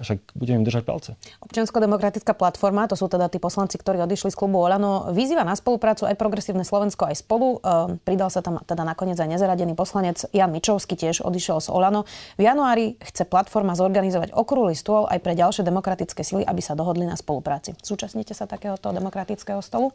však 0.00 0.34
budeme 0.34 0.62
im 0.62 0.66
držať 0.66 0.82
palce. 0.82 1.10
Občiansko-demokratická 1.44 2.34
platforma, 2.34 2.90
to 2.90 2.98
sú 2.98 3.06
teda 3.06 3.30
tí 3.30 3.38
poslanci, 3.38 3.78
ktorí 3.78 4.02
odišli 4.02 4.34
z 4.34 4.36
klubu 4.38 4.58
Olano, 4.58 5.14
vyzýva 5.14 5.46
na 5.46 5.54
spoluprácu 5.54 6.10
aj 6.10 6.18
Progresívne 6.18 6.66
Slovensko, 6.66 7.06
aj 7.06 7.22
spolu. 7.22 7.62
E, 7.62 7.98
pridal 8.02 8.32
sa 8.32 8.42
tam 8.42 8.58
teda 8.66 8.82
nakoniec 8.82 9.14
aj 9.14 9.30
nezaradený 9.30 9.78
poslanec 9.78 10.26
Jan 10.34 10.50
Mičovský, 10.50 10.98
tiež 10.98 11.22
odišiel 11.22 11.62
z 11.62 11.68
Olano. 11.70 12.02
V 12.34 12.42
januári 12.42 12.98
chce 12.98 13.22
platforma 13.28 13.78
zorganizovať 13.78 14.34
okrúhly 14.34 14.74
stôl 14.74 15.06
aj 15.06 15.22
pre 15.22 15.38
ďalšie 15.38 15.62
demokratické 15.62 16.26
sily, 16.26 16.42
aby 16.42 16.58
sa 16.58 16.74
dohodli 16.74 17.06
na 17.06 17.14
spolupráci. 17.14 17.78
Súčasníte 17.78 18.34
sa 18.34 18.50
takéhoto 18.50 18.90
demokratického 18.90 19.62
stolu? 19.62 19.94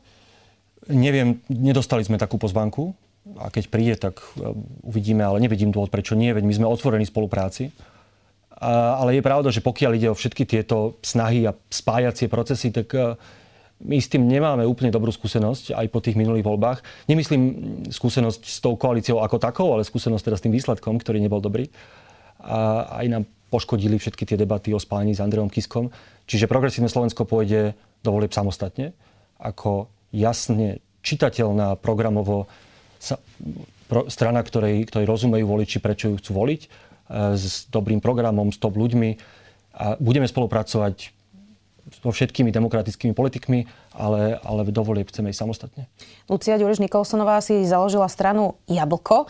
Neviem, 0.87 1.43
nedostali 1.51 2.07
sme 2.07 2.15
takú 2.15 2.39
pozvánku 2.39 2.95
a 3.35 3.51
keď 3.51 3.63
príde, 3.67 3.95
tak 3.99 4.23
e, 4.39 4.55
uvidíme, 4.87 5.27
ale 5.27 5.43
nevidím 5.43 5.75
dôvod, 5.75 5.91
prečo 5.91 6.15
nie, 6.15 6.31
veď 6.31 6.43
my 6.47 6.53
sme 6.55 6.71
otvorení 6.71 7.03
spolupráci 7.03 7.75
ale 8.59 9.15
je 9.15 9.23
pravda, 9.23 9.49
že 9.55 9.63
pokiaľ 9.63 9.91
ide 9.95 10.11
o 10.11 10.17
všetky 10.19 10.43
tieto 10.43 10.99
snahy 10.99 11.47
a 11.47 11.55
spájacie 11.55 12.27
procesy, 12.27 12.75
tak 12.75 12.91
e, 12.91 13.15
my 13.79 13.95
s 13.95 14.11
tým 14.11 14.27
nemáme 14.27 14.67
úplne 14.67 14.91
dobrú 14.91 15.15
skúsenosť 15.15 15.71
aj 15.71 15.87
po 15.87 16.03
tých 16.03 16.19
minulých 16.19 16.43
voľbách. 16.43 16.83
Nemyslím 17.07 17.43
skúsenosť 17.87 18.41
s 18.43 18.59
tou 18.59 18.75
koalíciou 18.75 19.23
ako 19.23 19.39
takou, 19.39 19.71
ale 19.71 19.87
skúsenosť 19.87 20.23
teda 20.27 20.37
s 20.37 20.43
tým 20.43 20.51
výsledkom, 20.51 20.99
ktorý 20.99 21.23
nebol 21.23 21.39
dobrý. 21.39 21.71
A 22.43 22.83
aj 22.99 23.05
nám 23.07 23.23
poškodili 23.47 23.95
všetky 23.95 24.27
tie 24.27 24.37
debaty 24.37 24.75
o 24.75 24.79
spájaní 24.79 25.15
s 25.15 25.23
Andreom 25.23 25.47
Kiskom. 25.47 25.87
Čiže 26.27 26.51
progresívne 26.51 26.91
Slovensko 26.91 27.23
pôjde 27.23 27.73
do 28.03 28.09
volieb 28.11 28.35
samostatne, 28.35 28.91
ako 29.39 29.87
jasne 30.11 30.83
čitateľná 30.99 31.79
programovo 31.79 32.51
strana, 34.11 34.43
ktorej, 34.43 34.83
ktorej 34.91 35.07
rozumejú 35.07 35.47
voliči, 35.47 35.79
prečo 35.79 36.11
ju 36.11 36.19
chcú 36.19 36.31
voliť 36.35 36.88
s 37.09 37.65
dobrým 37.73 37.99
programom, 37.99 38.53
s 38.53 38.61
top 38.61 38.77
ľuďmi 38.77 39.17
a 39.73 39.97
budeme 39.97 40.29
spolupracovať 40.29 41.19
so 41.89 42.13
všetkými 42.13 42.53
demokratickými 42.53 43.17
politikmi, 43.17 43.65
ale, 43.97 44.37
ale 44.45 44.61
do 44.69 44.85
volieb 44.85 45.09
chceme 45.09 45.33
ísť 45.33 45.41
samostatne. 45.41 45.83
Lucia 46.29 46.55
Ďuriš 46.61 46.85
Nikolsonová 46.85 47.41
si 47.41 47.65
založila 47.65 48.05
stranu 48.05 48.61
Jablko. 48.69 49.25
E, 49.25 49.27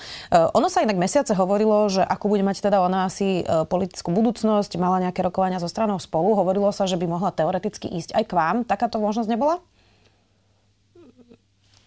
ono 0.51 0.67
sa 0.67 0.83
inak 0.83 0.99
mesiace 0.99 1.31
hovorilo, 1.31 1.87
že 1.87 2.03
ako 2.03 2.25
bude 2.27 2.43
mať 2.43 2.59
teda 2.59 2.83
ona 2.83 3.07
asi 3.07 3.41
e, 3.41 3.63
politickú 3.63 4.11
budúcnosť, 4.11 4.75
mala 4.75 4.99
nejaké 4.99 5.23
rokovania 5.23 5.63
so 5.63 5.71
stranou 5.71 5.97
spolu. 6.03 6.35
Hovorilo 6.35 6.69
sa, 6.75 6.83
že 6.83 6.99
by 6.99 7.07
mohla 7.07 7.31
teoreticky 7.31 7.87
ísť 7.87 8.11
aj 8.19 8.23
k 8.27 8.35
vám. 8.35 8.55
Takáto 8.67 8.99
možnosť 8.99 9.31
nebola? 9.31 9.63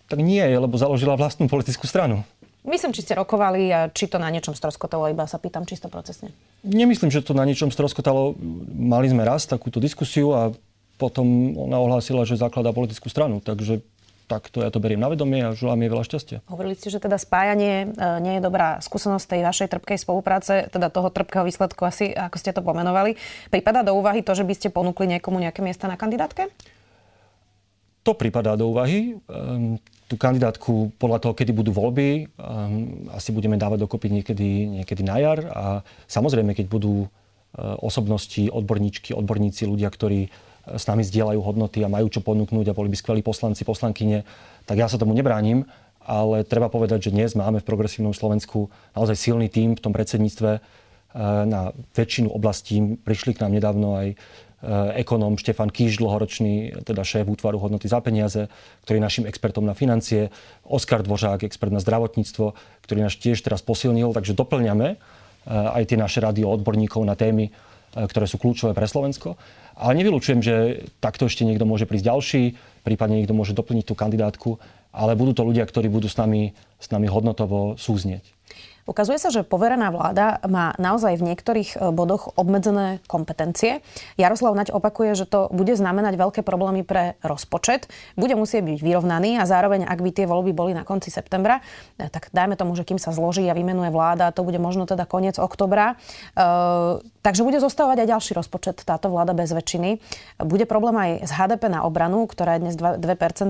Tak 0.08 0.20
nie, 0.20 0.44
lebo 0.44 0.76
založila 0.76 1.16
vlastnú 1.16 1.48
politickú 1.48 1.84
stranu. 1.88 2.24
Myslím, 2.62 2.94
či 2.94 3.02
ste 3.02 3.18
rokovali 3.18 3.74
a 3.74 3.90
či 3.90 4.06
to 4.06 4.22
na 4.22 4.30
niečom 4.30 4.54
stroskotalo, 4.54 5.10
iba 5.10 5.26
sa 5.26 5.42
pýtam 5.42 5.66
čisto 5.66 5.90
procesne. 5.90 6.30
Nemyslím, 6.62 7.10
že 7.10 7.26
to 7.26 7.34
na 7.34 7.42
niečom 7.42 7.74
stroskotalo. 7.74 8.38
Mali 8.70 9.10
sme 9.10 9.26
raz 9.26 9.50
takúto 9.50 9.82
diskusiu 9.82 10.30
a 10.30 10.54
potom 10.94 11.58
ona 11.58 11.82
ohlásila, 11.82 12.22
že 12.22 12.38
zakladá 12.38 12.70
politickú 12.70 13.10
stranu. 13.10 13.42
Takže 13.42 13.82
takto 14.30 14.62
ja 14.62 14.70
to 14.70 14.78
beriem 14.78 15.02
na 15.02 15.10
vedomie 15.10 15.42
a 15.42 15.58
želám 15.58 15.82
jej 15.82 15.90
veľa 15.90 16.04
šťastia. 16.06 16.38
Hovorili 16.46 16.78
ste, 16.78 16.88
že 16.88 17.02
teda 17.02 17.18
spájanie 17.18 17.90
e, 17.90 18.16
nie 18.22 18.38
je 18.38 18.42
dobrá 18.46 18.78
skúsenosť 18.78 19.26
tej 19.26 19.40
vašej 19.42 19.68
trpkej 19.76 19.98
spolupráce, 19.98 20.70
teda 20.70 20.88
toho 20.88 21.10
trpkého 21.10 21.42
výsledku 21.42 21.82
asi, 21.82 22.14
ako 22.14 22.36
ste 22.38 22.54
to 22.54 22.62
pomenovali. 22.62 23.18
Prípada 23.50 23.82
do 23.82 23.92
úvahy 23.98 24.22
to, 24.22 24.32
že 24.38 24.46
by 24.46 24.54
ste 24.54 24.70
ponúkli 24.70 25.10
niekomu 25.10 25.42
nejaké 25.42 25.60
miesta 25.60 25.90
na 25.90 25.98
kandidátke? 25.98 26.48
To 28.06 28.14
pripadá 28.14 28.54
do 28.54 28.70
úvahy. 28.70 29.18
Tú 30.12 30.20
kandidátku 30.20 30.92
podľa 31.00 31.24
toho, 31.24 31.32
kedy 31.32 31.56
budú 31.56 31.72
voľby, 31.72 32.28
um, 32.36 33.08
asi 33.16 33.32
budeme 33.32 33.56
dávať 33.56 33.88
dokopy 33.88 34.12
niekedy, 34.12 34.68
niekedy 34.68 35.00
na 35.00 35.16
jar. 35.16 35.40
A 35.48 35.64
samozrejme, 36.04 36.52
keď 36.52 36.68
budú 36.68 37.08
uh, 37.08 37.80
osobnosti, 37.80 38.44
odborníčky, 38.52 39.16
odborníci, 39.16 39.64
ľudia, 39.64 39.88
ktorí 39.88 40.28
uh, 40.28 40.76
s 40.76 40.84
nami 40.84 41.00
zdieľajú 41.00 41.40
hodnoty 41.40 41.80
a 41.80 41.88
majú 41.88 42.12
čo 42.12 42.20
ponúknuť 42.20 42.68
a 42.68 42.76
boli 42.76 42.92
by 42.92 42.96
skvelí 43.00 43.24
poslanci, 43.24 43.64
poslankyne, 43.64 44.28
tak 44.68 44.84
ja 44.84 44.84
sa 44.84 45.00
tomu 45.00 45.16
nebránim. 45.16 45.64
Ale 46.04 46.44
treba 46.44 46.68
povedať, 46.68 47.08
že 47.08 47.14
dnes 47.16 47.32
máme 47.32 47.64
v 47.64 47.68
progresívnom 47.72 48.12
Slovensku 48.12 48.68
naozaj 48.92 49.16
silný 49.16 49.48
tím 49.48 49.80
v 49.80 49.80
tom 49.80 49.96
predsedníctve 49.96 50.60
uh, 50.60 50.62
na 51.48 51.72
väčšinu 51.96 52.28
oblastí. 52.28 53.00
Prišli 53.00 53.32
k 53.32 53.48
nám 53.48 53.56
nedávno 53.56 53.96
aj 53.96 54.12
Eh, 54.12 54.51
ekonóm 54.94 55.34
Štefan 55.34 55.74
Kíš, 55.74 55.98
dlhoročný 55.98 56.86
teda 56.86 57.02
šéf 57.02 57.26
útvaru 57.26 57.58
hodnoty 57.58 57.90
za 57.90 57.98
peniaze, 57.98 58.46
ktorý 58.86 59.02
je 59.02 59.06
našim 59.06 59.24
expertom 59.26 59.66
na 59.66 59.74
financie, 59.74 60.30
Oskar 60.62 61.02
Dvořák, 61.02 61.42
expert 61.42 61.74
na 61.74 61.82
zdravotníctvo, 61.82 62.54
ktorý 62.86 62.98
nás 63.02 63.18
tiež 63.18 63.42
teraz 63.42 63.58
posilnil, 63.58 64.14
takže 64.14 64.38
doplňame 64.38 64.88
eh, 64.94 64.98
aj 65.50 65.82
tie 65.90 65.98
naše 65.98 66.22
rady 66.22 66.46
odborníkov 66.46 67.02
na 67.02 67.18
témy, 67.18 67.50
eh, 67.50 68.06
ktoré 68.06 68.30
sú 68.30 68.38
kľúčové 68.38 68.70
pre 68.70 68.86
Slovensko. 68.86 69.34
Ale 69.74 69.98
nevylučujem, 69.98 70.38
že 70.38 70.86
takto 71.02 71.26
ešte 71.26 71.42
niekto 71.42 71.66
môže 71.66 71.90
prísť 71.90 72.06
ďalší, 72.06 72.42
prípadne 72.86 73.18
niekto 73.18 73.34
môže 73.34 73.58
doplniť 73.58 73.84
tú 73.90 73.98
kandidátku, 73.98 74.62
ale 74.94 75.18
budú 75.18 75.32
to 75.34 75.42
ľudia, 75.42 75.66
ktorí 75.66 75.88
budú 75.88 76.06
s 76.06 76.14
nami, 76.20 76.54
s 76.78 76.86
nami 76.92 77.08
hodnotovo 77.08 77.74
súznieť. 77.80 78.22
Ukazuje 78.82 79.14
sa, 79.14 79.30
že 79.30 79.46
poverená 79.46 79.94
vláda 79.94 80.42
má 80.50 80.74
naozaj 80.74 81.14
v 81.14 81.30
niektorých 81.30 81.78
e, 81.78 81.94
bodoch 81.94 82.34
obmedzené 82.34 82.98
kompetencie. 83.06 83.78
Jaroslav 84.18 84.58
Naď 84.58 84.74
opakuje, 84.74 85.14
že 85.14 85.26
to 85.30 85.46
bude 85.54 85.70
znamenať 85.70 86.18
veľké 86.18 86.40
problémy 86.42 86.82
pre 86.82 87.14
rozpočet. 87.22 87.86
Bude 88.18 88.34
musieť 88.34 88.66
byť 88.66 88.78
vyrovnaný 88.82 89.38
a 89.38 89.46
zároveň, 89.46 89.86
ak 89.86 90.02
by 90.02 90.10
tie 90.10 90.26
voľby 90.26 90.50
boli 90.50 90.74
na 90.74 90.82
konci 90.82 91.14
septembra, 91.14 91.62
e, 91.94 92.10
tak 92.10 92.34
dajme 92.34 92.58
tomu, 92.58 92.74
že 92.74 92.82
kým 92.82 92.98
sa 92.98 93.14
zloží 93.14 93.46
a 93.46 93.54
vymenuje 93.54 93.94
vláda, 93.94 94.34
to 94.34 94.42
bude 94.42 94.58
možno 94.58 94.82
teda 94.82 95.06
koniec 95.06 95.38
oktobra. 95.38 95.94
E, 96.34 96.44
takže 97.22 97.46
bude 97.46 97.62
zostávať 97.62 98.02
aj 98.02 98.18
ďalší 98.18 98.32
rozpočet 98.34 98.82
táto 98.82 99.14
vláda 99.14 99.30
bez 99.30 99.54
väčšiny. 99.54 100.02
Bude 100.42 100.66
problém 100.66 100.98
aj 100.98 101.10
s 101.22 101.30
HDP 101.30 101.70
na 101.70 101.86
obranu, 101.86 102.26
ktorá 102.26 102.58
je 102.58 102.66
dnes 102.66 102.74
2%, 102.74 102.98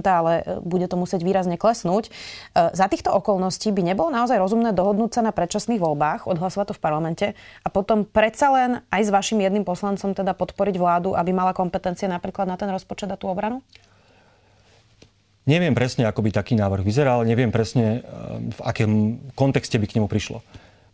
ale 0.05 0.61
bude 0.61 0.85
to 0.93 1.01
musieť 1.01 1.25
výrazne 1.25 1.57
klesnúť. 1.57 2.13
Za 2.53 2.87
týchto 2.93 3.09
okolností 3.17 3.73
by 3.73 3.81
nebolo 3.81 4.13
naozaj 4.13 4.37
rozumné 4.37 4.77
dohodnúť 4.77 5.11
sa 5.17 5.22
na 5.23 5.33
predčasných 5.33 5.79
voľbách, 5.79 6.27
odhlasovať 6.27 6.75
to 6.75 6.79
v 6.79 6.83
parlamente 6.83 7.27
a 7.63 7.69
potom 7.71 8.03
predsa 8.03 8.51
len 8.51 8.71
aj 8.91 9.03
s 9.07 9.11
vašim 9.15 9.39
jedným 9.39 9.63
poslancom 9.63 10.13
teda 10.13 10.35
podporiť 10.35 10.77
vládu, 10.77 11.15
aby 11.15 11.31
mala 11.31 11.55
kompetencie 11.55 12.11
napríklad 12.11 12.51
na 12.51 12.59
ten 12.59 12.69
rozpočet 12.69 13.09
a 13.09 13.17
tú 13.17 13.31
obranu? 13.31 13.63
Neviem 15.43 15.75
presne, 15.75 16.07
ako 16.07 16.23
by 16.23 16.31
taký 16.31 16.55
návrh 16.55 16.87
vyzeral, 16.87 17.27
neviem 17.27 17.51
presne, 17.51 17.99
eh, 17.99 18.03
v 18.51 18.61
akém 18.63 18.91
kontexte 19.35 19.75
by 19.79 19.87
k 19.91 19.99
nemu 19.99 20.07
prišlo. 20.07 20.43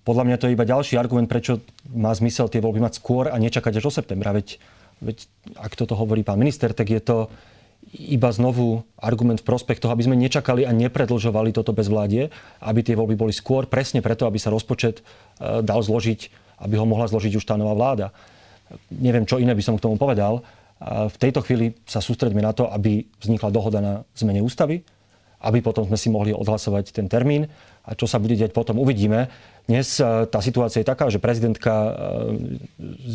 Podľa 0.08 0.24
mňa 0.24 0.36
to 0.40 0.46
je 0.48 0.56
iba 0.56 0.64
ďalší 0.64 0.96
argument, 0.96 1.28
prečo 1.28 1.60
má 1.92 2.08
zmysel 2.16 2.48
tie 2.48 2.64
voľby 2.64 2.80
mať 2.80 2.96
skôr 2.96 3.28
a 3.28 3.36
nečakať 3.36 3.76
až 3.76 3.84
do 3.84 3.92
septembra. 3.92 4.32
Veď, 4.32 4.56
veď 5.04 5.28
ak 5.52 5.76
toto 5.76 5.92
hovorí 6.00 6.24
pán 6.24 6.40
minister, 6.40 6.72
tak 6.72 6.88
je 6.88 7.00
to 7.04 7.28
iba 7.96 8.28
znovu 8.28 8.84
argument 9.00 9.40
v 9.40 9.48
prospech 9.48 9.80
toho, 9.80 9.94
aby 9.94 10.04
sme 10.04 10.20
nečakali 10.20 10.68
a 10.68 10.72
nepredlžovali 10.76 11.56
toto 11.56 11.72
bezvládie, 11.72 12.28
aby 12.60 12.80
tie 12.84 12.98
voľby 12.98 13.16
boli 13.16 13.32
skôr, 13.32 13.64
presne 13.64 14.04
preto, 14.04 14.28
aby 14.28 14.36
sa 14.36 14.52
rozpočet 14.52 15.00
e, 15.00 15.02
dal 15.64 15.80
zložiť, 15.80 16.20
aby 16.64 16.74
ho 16.76 16.84
mohla 16.84 17.08
zložiť 17.08 17.38
už 17.38 17.44
tá 17.46 17.54
nová 17.56 17.72
vláda. 17.72 18.12
Neviem, 18.92 19.24
čo 19.24 19.40
iné 19.40 19.56
by 19.56 19.64
som 19.64 19.76
k 19.80 19.84
tomu 19.88 19.96
povedal. 19.96 20.44
V 20.84 21.16
tejto 21.18 21.42
chvíli 21.42 21.74
sa 21.88 21.98
sústredíme 21.98 22.44
na 22.44 22.54
to, 22.54 22.70
aby 22.70 23.02
vznikla 23.18 23.50
dohoda 23.50 23.80
na 23.82 23.94
zmene 24.14 24.44
ústavy, 24.44 24.86
aby 25.42 25.58
potom 25.58 25.86
sme 25.86 25.98
si 25.98 26.10
mohli 26.10 26.30
odhlasovať 26.30 26.94
ten 26.94 27.10
termín. 27.10 27.50
A 27.88 27.96
čo 27.96 28.04
sa 28.04 28.20
bude 28.20 28.36
diať 28.36 28.52
potom, 28.52 28.76
uvidíme. 28.76 29.32
Dnes 29.64 29.96
e, 29.96 30.28
tá 30.28 30.38
situácia 30.44 30.84
je 30.84 30.90
taká, 30.90 31.08
že 31.08 31.22
prezidentka 31.22 31.72
e, 31.72 31.90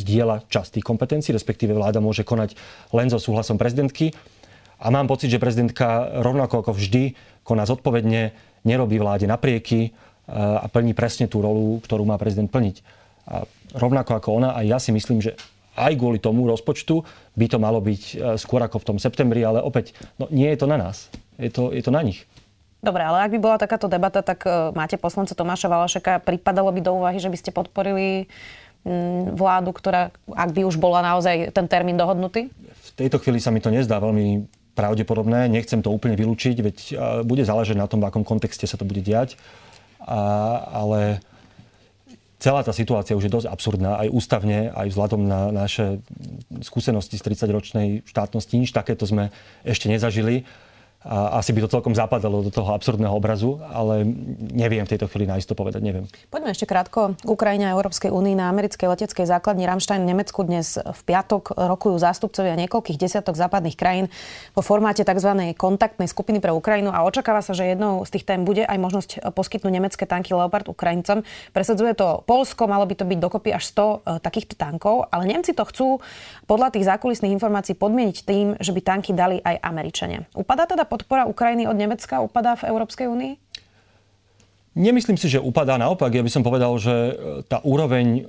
zdieľa 0.02 0.50
časť 0.50 0.80
tých 0.80 0.86
kompetencií, 0.88 1.32
respektíve 1.32 1.78
vláda 1.78 2.02
môže 2.02 2.26
konať 2.26 2.58
len 2.90 3.08
so 3.14 3.22
súhlasom 3.22 3.62
prezidentky. 3.62 4.18
A 4.84 4.92
mám 4.92 5.08
pocit, 5.08 5.32
že 5.32 5.40
prezidentka 5.40 6.12
rovnako 6.20 6.60
ako 6.60 6.76
vždy 6.76 7.16
koná 7.48 7.64
zodpovedne, 7.64 8.36
nerobí 8.68 9.00
vláde 9.00 9.28
naprieky 9.28 9.80
e, 9.88 9.90
a 10.36 10.68
plní 10.68 10.92
presne 10.92 11.32
tú 11.32 11.40
rolu, 11.40 11.80
ktorú 11.84 12.04
má 12.04 12.20
prezident 12.20 12.52
plniť. 12.52 12.84
A 13.32 13.48
rovnako 13.80 14.20
ako 14.20 14.30
ona, 14.44 14.50
aj 14.60 14.66
ja 14.68 14.78
si 14.84 14.92
myslím, 14.92 15.24
že 15.24 15.40
aj 15.80 15.96
kvôli 15.96 16.20
tomu 16.20 16.46
rozpočtu 16.52 17.04
by 17.40 17.46
to 17.48 17.58
malo 17.64 17.80
byť 17.80 18.02
e, 18.12 18.14
skôr 18.36 18.60
ako 18.60 18.84
v 18.84 18.88
tom 18.92 18.98
septembri, 19.00 19.40
ale 19.44 19.64
opäť, 19.64 19.96
no 20.20 20.28
nie 20.28 20.52
je 20.52 20.60
to 20.60 20.68
na 20.68 20.76
nás, 20.76 21.08
je 21.40 21.48
to, 21.48 21.72
je 21.72 21.80
to 21.80 21.92
na 21.92 22.04
nich. 22.04 22.28
Dobre, 22.84 23.00
ale 23.00 23.24
ak 23.24 23.32
by 23.32 23.40
bola 23.40 23.56
takáto 23.56 23.88
debata, 23.88 24.20
tak 24.20 24.44
uh, 24.44 24.76
máte 24.76 25.00
poslanca 25.00 25.32
Tomáša 25.32 25.72
Valašeka, 25.72 26.20
pripadalo 26.20 26.68
by 26.68 26.84
do 26.84 26.92
úvahy, 26.92 27.16
že 27.16 27.32
by 27.32 27.40
ste 27.40 27.56
podporili 27.56 28.28
um, 28.84 29.32
vládu, 29.40 29.72
ktorá, 29.72 30.12
ak 30.28 30.52
by 30.52 30.68
už 30.68 30.76
bola 30.76 31.00
naozaj 31.00 31.56
ten 31.56 31.64
termín 31.72 31.96
dohodnutý? 31.96 32.52
V 32.52 32.92
tejto 33.00 33.24
chvíli 33.24 33.40
sa 33.40 33.56
mi 33.56 33.64
to 33.64 33.72
nezdá 33.72 34.04
veľmi 34.04 34.44
pravdepodobné. 34.74 35.50
Nechcem 35.50 35.82
to 35.82 35.94
úplne 35.94 36.18
vylúčiť, 36.18 36.56
veď 36.60 36.78
bude 37.24 37.46
záležať 37.46 37.78
na 37.78 37.86
tom, 37.86 38.02
v 38.02 38.10
akom 38.10 38.26
kontexte 38.26 38.66
sa 38.66 38.78
to 38.78 38.86
bude 38.86 39.06
diať. 39.06 39.38
A, 40.04 40.60
ale 40.74 41.22
celá 42.44 42.60
tá 42.60 42.76
situácia 42.76 43.16
už 43.16 43.32
je 43.32 43.36
dosť 43.40 43.48
absurdná, 43.48 44.04
aj 44.04 44.12
ústavne, 44.12 44.68
aj 44.76 44.92
vzhľadom 44.92 45.22
na 45.24 45.48
naše 45.56 46.04
skúsenosti 46.60 47.16
z 47.16 47.24
30-ročnej 47.24 47.88
štátnosti. 48.04 48.60
Nič 48.60 48.76
takéto 48.76 49.08
sme 49.08 49.32
ešte 49.64 49.88
nezažili 49.88 50.44
a 51.04 51.44
asi 51.44 51.52
by 51.52 51.68
to 51.68 51.70
celkom 51.70 51.92
zapadalo 51.92 52.40
do 52.40 52.52
toho 52.52 52.72
absurdného 52.72 53.12
obrazu, 53.12 53.60
ale 53.60 54.08
neviem 54.56 54.88
v 54.88 54.92
tejto 54.96 55.12
chvíli 55.12 55.28
nájsť 55.28 55.48
to 55.52 55.56
povedať, 55.60 55.84
neviem. 55.84 56.08
Poďme 56.32 56.56
ešte 56.56 56.64
krátko 56.64 57.20
k 57.20 57.28
Ukrajine 57.28 57.68
a 57.68 57.76
Európskej 57.76 58.08
únii. 58.08 58.40
Na 58.40 58.48
americkej 58.48 58.88
leteckej 58.88 59.28
základni 59.28 59.68
Ramstein 59.68 60.08
v 60.08 60.16
Nemecku 60.16 60.48
dnes 60.48 60.80
v 60.80 61.02
piatok 61.04 61.60
rokujú 61.60 62.00
zástupcovia 62.00 62.56
niekoľkých 62.56 62.96
desiatok 62.96 63.36
západných 63.36 63.76
krajín 63.76 64.08
vo 64.56 64.64
formáte 64.64 65.04
tzv. 65.04 65.54
kontaktnej 65.60 66.08
skupiny 66.08 66.40
pre 66.40 66.56
Ukrajinu 66.56 66.96
a 66.96 67.04
očakáva 67.04 67.44
sa, 67.44 67.52
že 67.52 67.76
jednou 67.76 68.08
z 68.08 68.10
tých 68.16 68.24
tém 68.24 68.48
bude 68.48 68.64
aj 68.64 68.78
možnosť 68.80 69.10
poskytnúť 69.36 69.74
nemecké 69.76 70.08
tanky 70.08 70.32
Leopard 70.32 70.72
Ukrajincom. 70.72 71.28
Presadzuje 71.52 72.00
to 72.00 72.24
Polsko, 72.24 72.64
malo 72.72 72.88
by 72.88 72.96
to 72.96 73.04
byť 73.04 73.20
dokopy 73.20 73.52
až 73.52 73.68
100 73.76 73.84
e, 73.84 73.96
takýchto 74.24 74.56
tankov, 74.56 75.12
ale 75.12 75.28
Nemci 75.28 75.52
to 75.52 75.68
chcú 75.68 76.00
podľa 76.48 76.72
tých 76.72 76.88
zákulisných 76.88 77.36
informácií 77.36 77.76
podmieniť 77.76 78.18
tým, 78.24 78.48
že 78.56 78.72
by 78.72 78.82
tanky 78.82 79.12
dali 79.12 79.44
aj 79.44 79.60
Američania. 79.60 80.24
Upadá 80.32 80.64
teda 80.64 80.88
podpora 80.94 81.26
Ukrajiny 81.26 81.66
od 81.66 81.74
Nemecka 81.74 82.22
upadá 82.22 82.54
v 82.54 82.70
Európskej 82.70 83.10
únii? 83.10 83.34
Nemyslím 84.74 85.18
si, 85.18 85.30
že 85.30 85.42
upadá 85.42 85.78
naopak. 85.78 86.14
Ja 86.14 86.26
by 86.26 86.32
som 86.34 86.46
povedal, 86.46 86.74
že 86.82 86.94
e, 86.94 87.14
tá 87.46 87.62
úroveň 87.62 88.26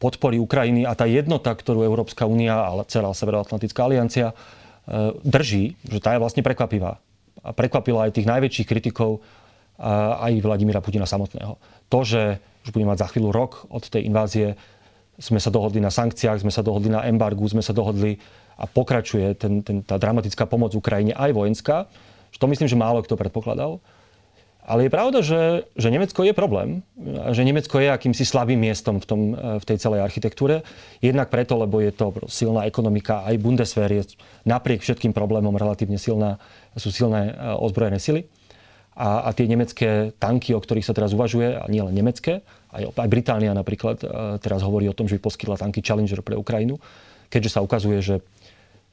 podpory 0.00 0.36
Ukrajiny 0.40 0.84
a 0.84 0.92
tá 0.92 1.08
jednota, 1.08 1.52
ktorú 1.52 1.84
Európska 1.84 2.28
únia 2.28 2.68
a 2.68 2.84
celá 2.88 3.12
Severoatlantická 3.16 3.84
aliancia 3.84 4.32
e, 4.32 4.34
drží, 5.24 5.76
že 5.88 6.00
tá 6.00 6.16
je 6.16 6.20
vlastne 6.20 6.44
prekvapivá. 6.44 7.00
A 7.40 7.52
prekvapila 7.52 8.08
aj 8.08 8.16
tých 8.16 8.28
najväčších 8.28 8.68
kritikov, 8.68 9.22
aj 9.76 10.40
Vladimíra 10.40 10.80
Putina 10.80 11.04
samotného. 11.04 11.60
To, 11.92 12.00
že 12.02 12.40
už 12.64 12.74
budeme 12.74 12.96
mať 12.96 13.06
za 13.06 13.08
chvíľu 13.12 13.30
rok 13.30 13.68
od 13.70 13.84
tej 13.86 14.08
invázie, 14.08 14.56
sme 15.16 15.40
sa 15.40 15.48
dohodli 15.48 15.80
na 15.80 15.88
sankciách, 15.92 16.44
sme 16.44 16.52
sa 16.52 16.60
dohodli 16.60 16.92
na 16.92 17.04
embargu, 17.08 17.44
sme 17.48 17.64
sa 17.64 17.72
dohodli 17.72 18.20
a 18.56 18.64
pokračuje 18.64 19.36
ten, 19.36 19.60
ten, 19.60 19.84
tá 19.84 20.00
dramatická 20.00 20.48
pomoc 20.48 20.72
Ukrajine 20.72 21.12
aj 21.12 21.30
vojenská, 21.32 21.76
to 22.36 22.46
myslím, 22.46 22.68
že 22.68 22.76
málo 22.76 23.00
kto 23.00 23.16
predpokladal. 23.16 23.80
Ale 24.66 24.90
je 24.90 24.90
pravda, 24.90 25.22
že, 25.22 25.62
že 25.78 25.94
Nemecko 25.94 26.26
je 26.26 26.34
problém. 26.34 26.82
Že 27.06 27.46
Nemecko 27.46 27.78
je 27.78 27.86
akýmsi 27.86 28.26
slabým 28.26 28.58
miestom 28.58 28.98
v, 28.98 29.06
tom, 29.06 29.20
v 29.38 29.64
tej 29.64 29.78
celej 29.78 30.02
architektúre. 30.02 30.66
Jednak 30.98 31.30
preto, 31.30 31.54
lebo 31.54 31.78
je 31.78 31.94
to 31.94 32.10
silná 32.26 32.66
ekonomika. 32.66 33.22
Aj 33.22 33.38
Bundeswehr 33.38 33.86
je 33.94 34.18
napriek 34.42 34.82
všetkým 34.82 35.14
problémom 35.14 35.54
relatívne 35.54 36.02
silná, 36.02 36.42
sú 36.74 36.90
silné 36.90 37.30
e, 37.30 37.32
ozbrojené 37.62 38.02
sily. 38.02 38.26
A, 38.98 39.30
a 39.30 39.30
tie 39.30 39.46
nemecké 39.46 40.10
tanky, 40.18 40.50
o 40.50 40.58
ktorých 40.58 40.90
sa 40.90 40.98
teraz 40.98 41.14
uvažuje, 41.14 41.54
a 41.54 41.62
nie 41.70 41.86
len 41.86 41.94
nemecké, 41.94 42.42
aj, 42.76 42.92
aj 42.92 43.08
Británia 43.08 43.56
napríklad 43.56 44.04
e, 44.04 44.06
teraz 44.38 44.60
hovorí 44.60 44.86
o 44.86 44.96
tom, 44.96 45.08
že 45.08 45.16
by 45.16 45.22
poskytla 45.24 45.56
tanky 45.56 45.80
Challenger 45.80 46.20
pre 46.20 46.36
Ukrajinu, 46.36 46.76
keďže 47.32 47.56
sa 47.56 47.60
ukazuje, 47.64 47.98
že 48.04 48.20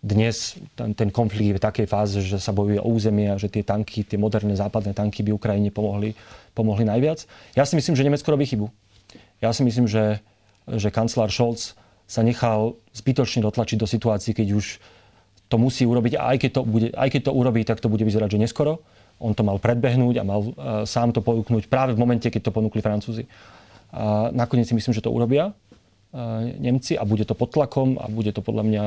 dnes 0.04 0.60
ten, 0.76 0.91
ten 0.91 1.08
konflikt 1.08 1.56
je 1.56 1.58
v 1.60 1.63
takej 1.63 1.88
fáze, 1.88 2.19
že 2.19 2.36
sa 2.36 2.52
bojuje 2.52 2.84
o 2.84 2.91
územie 2.91 3.32
a 3.32 3.39
že 3.39 3.48
tie 3.48 3.63
tanky, 3.63 4.04
tie 4.04 4.19
moderné 4.19 4.52
západné 4.52 4.91
tanky 4.91 5.24
by 5.24 5.32
Ukrajine 5.32 5.72
pomohli, 5.72 6.12
pomohli 6.52 6.84
najviac. 6.84 7.24
Ja 7.56 7.63
si 7.63 7.80
myslím, 7.80 7.96
že 7.96 8.04
Nemecko 8.04 8.28
robí 8.36 8.43
chybu. 8.43 8.67
Ja 9.39 9.56
si 9.56 9.63
myslím, 9.63 9.88
že, 9.88 10.19
že 10.67 10.91
kancelár 10.91 11.32
Scholz 11.32 11.80
sa 12.04 12.19
nechal 12.19 12.76
zbytočne 12.91 13.48
dotlačiť 13.48 13.80
do 13.80 13.88
situácií, 13.88 14.36
keď 14.36 14.48
už 14.60 14.65
to 15.48 15.56
musí 15.56 15.88
urobiť 15.88 16.19
a 16.19 16.36
aj 16.36 16.38
keď 16.43 16.52
to, 16.52 16.62
bude, 16.67 16.88
aj 16.91 17.10
keď 17.13 17.22
to 17.30 17.32
urobí, 17.32 17.63
tak 17.63 17.80
to 17.80 17.88
bude 17.88 18.04
vyzerať, 18.04 18.36
že 18.36 18.43
neskoro. 18.43 18.84
On 19.24 19.32
to 19.32 19.46
mal 19.48 19.56
predbehnúť 19.56 20.19
a 20.19 20.24
mal 20.28 20.41
uh, 20.41 20.52
sám 20.84 21.15
to 21.15 21.24
ponúknuť 21.24 21.72
práve 21.72 21.96
v 21.96 22.02
momente, 22.02 22.28
keď 22.28 22.50
to 22.50 22.56
ponúkli 22.56 22.84
Francúzi. 22.84 23.24
A 23.93 24.34
nakoniec 24.34 24.65
si 24.65 24.73
myslím, 24.73 24.97
že 24.97 25.06
to 25.06 25.13
urobia. 25.13 25.53
Nemci 26.62 26.93
a 26.93 27.10
bude 27.10 27.25
to 27.25 27.34
pod 27.34 27.49
tlakom 27.49 27.97
a 27.97 28.06
bude 28.06 28.29
to 28.38 28.45
podľa 28.45 28.63
mňa 28.69 28.84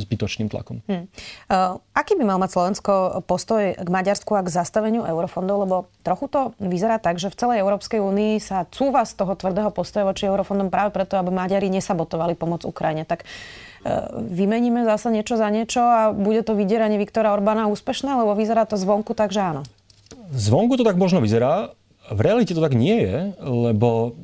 zbytočným 0.00 0.48
tlakom. 0.48 0.80
Hmm. 0.88 1.12
Aký 1.92 2.16
by 2.16 2.24
mal 2.24 2.40
mať 2.40 2.56
Slovensko 2.56 3.20
postoj 3.28 3.76
k 3.76 3.84
Maďarsku 3.84 4.32
a 4.32 4.40
k 4.40 4.48
zastaveniu 4.48 5.04
eurofondov? 5.04 5.68
Lebo 5.68 5.76
trochu 6.00 6.32
to 6.32 6.56
vyzerá 6.56 6.96
tak, 6.96 7.20
že 7.20 7.28
v 7.28 7.36
celej 7.36 7.60
Európskej 7.60 8.00
únii 8.00 8.40
sa 8.40 8.64
cúva 8.72 9.04
z 9.04 9.12
toho 9.12 9.36
tvrdého 9.36 9.68
postoja 9.76 10.08
voči 10.08 10.24
eurofondom 10.24 10.72
práve 10.72 10.96
preto, 10.96 11.20
aby 11.20 11.28
Maďari 11.28 11.68
nesabotovali 11.68 12.32
pomoc 12.32 12.64
Ukrajine. 12.64 13.04
Tak 13.04 13.28
uh, 13.28 14.16
vymeníme 14.16 14.80
zase 14.88 15.12
niečo 15.12 15.36
za 15.36 15.52
niečo 15.52 15.84
a 15.84 16.16
bude 16.16 16.40
to 16.40 16.56
vydieranie 16.56 16.96
Viktora 16.96 17.36
Orbána 17.36 17.68
úspešné, 17.68 18.08
lebo 18.08 18.32
vyzerá 18.32 18.64
to 18.64 18.80
zvonku 18.80 19.12
tak, 19.12 19.36
že 19.36 19.44
áno. 19.44 19.68
Zvonku 20.32 20.80
to 20.80 20.88
tak 20.88 20.96
možno 20.96 21.20
vyzerá, 21.20 21.76
v 22.08 22.20
realite 22.24 22.56
to 22.56 22.64
tak 22.64 22.72
nie 22.72 23.04
je, 23.04 23.36
lebo 23.44 24.16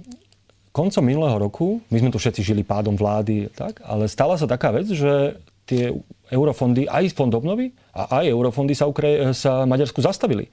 koncom 0.76 1.00
minulého 1.00 1.40
roku, 1.40 1.80
my 1.88 1.96
sme 2.04 2.12
tu 2.12 2.20
všetci 2.20 2.44
žili 2.44 2.60
pádom 2.60 2.92
vlády, 2.92 3.48
tak, 3.56 3.80
ale 3.80 4.04
stala 4.12 4.36
sa 4.36 4.44
taká 4.44 4.76
vec, 4.76 4.84
že 4.92 5.40
tie 5.64 5.96
eurofondy, 6.28 6.84
aj 6.84 7.16
fond 7.16 7.32
obnovy 7.32 7.72
a 7.96 8.20
aj 8.20 8.28
eurofondy 8.28 8.76
sa, 8.76 8.84
Ukra- 8.84 9.32
sa 9.32 9.64
Maďarsku 9.64 10.04
zastavili. 10.04 10.52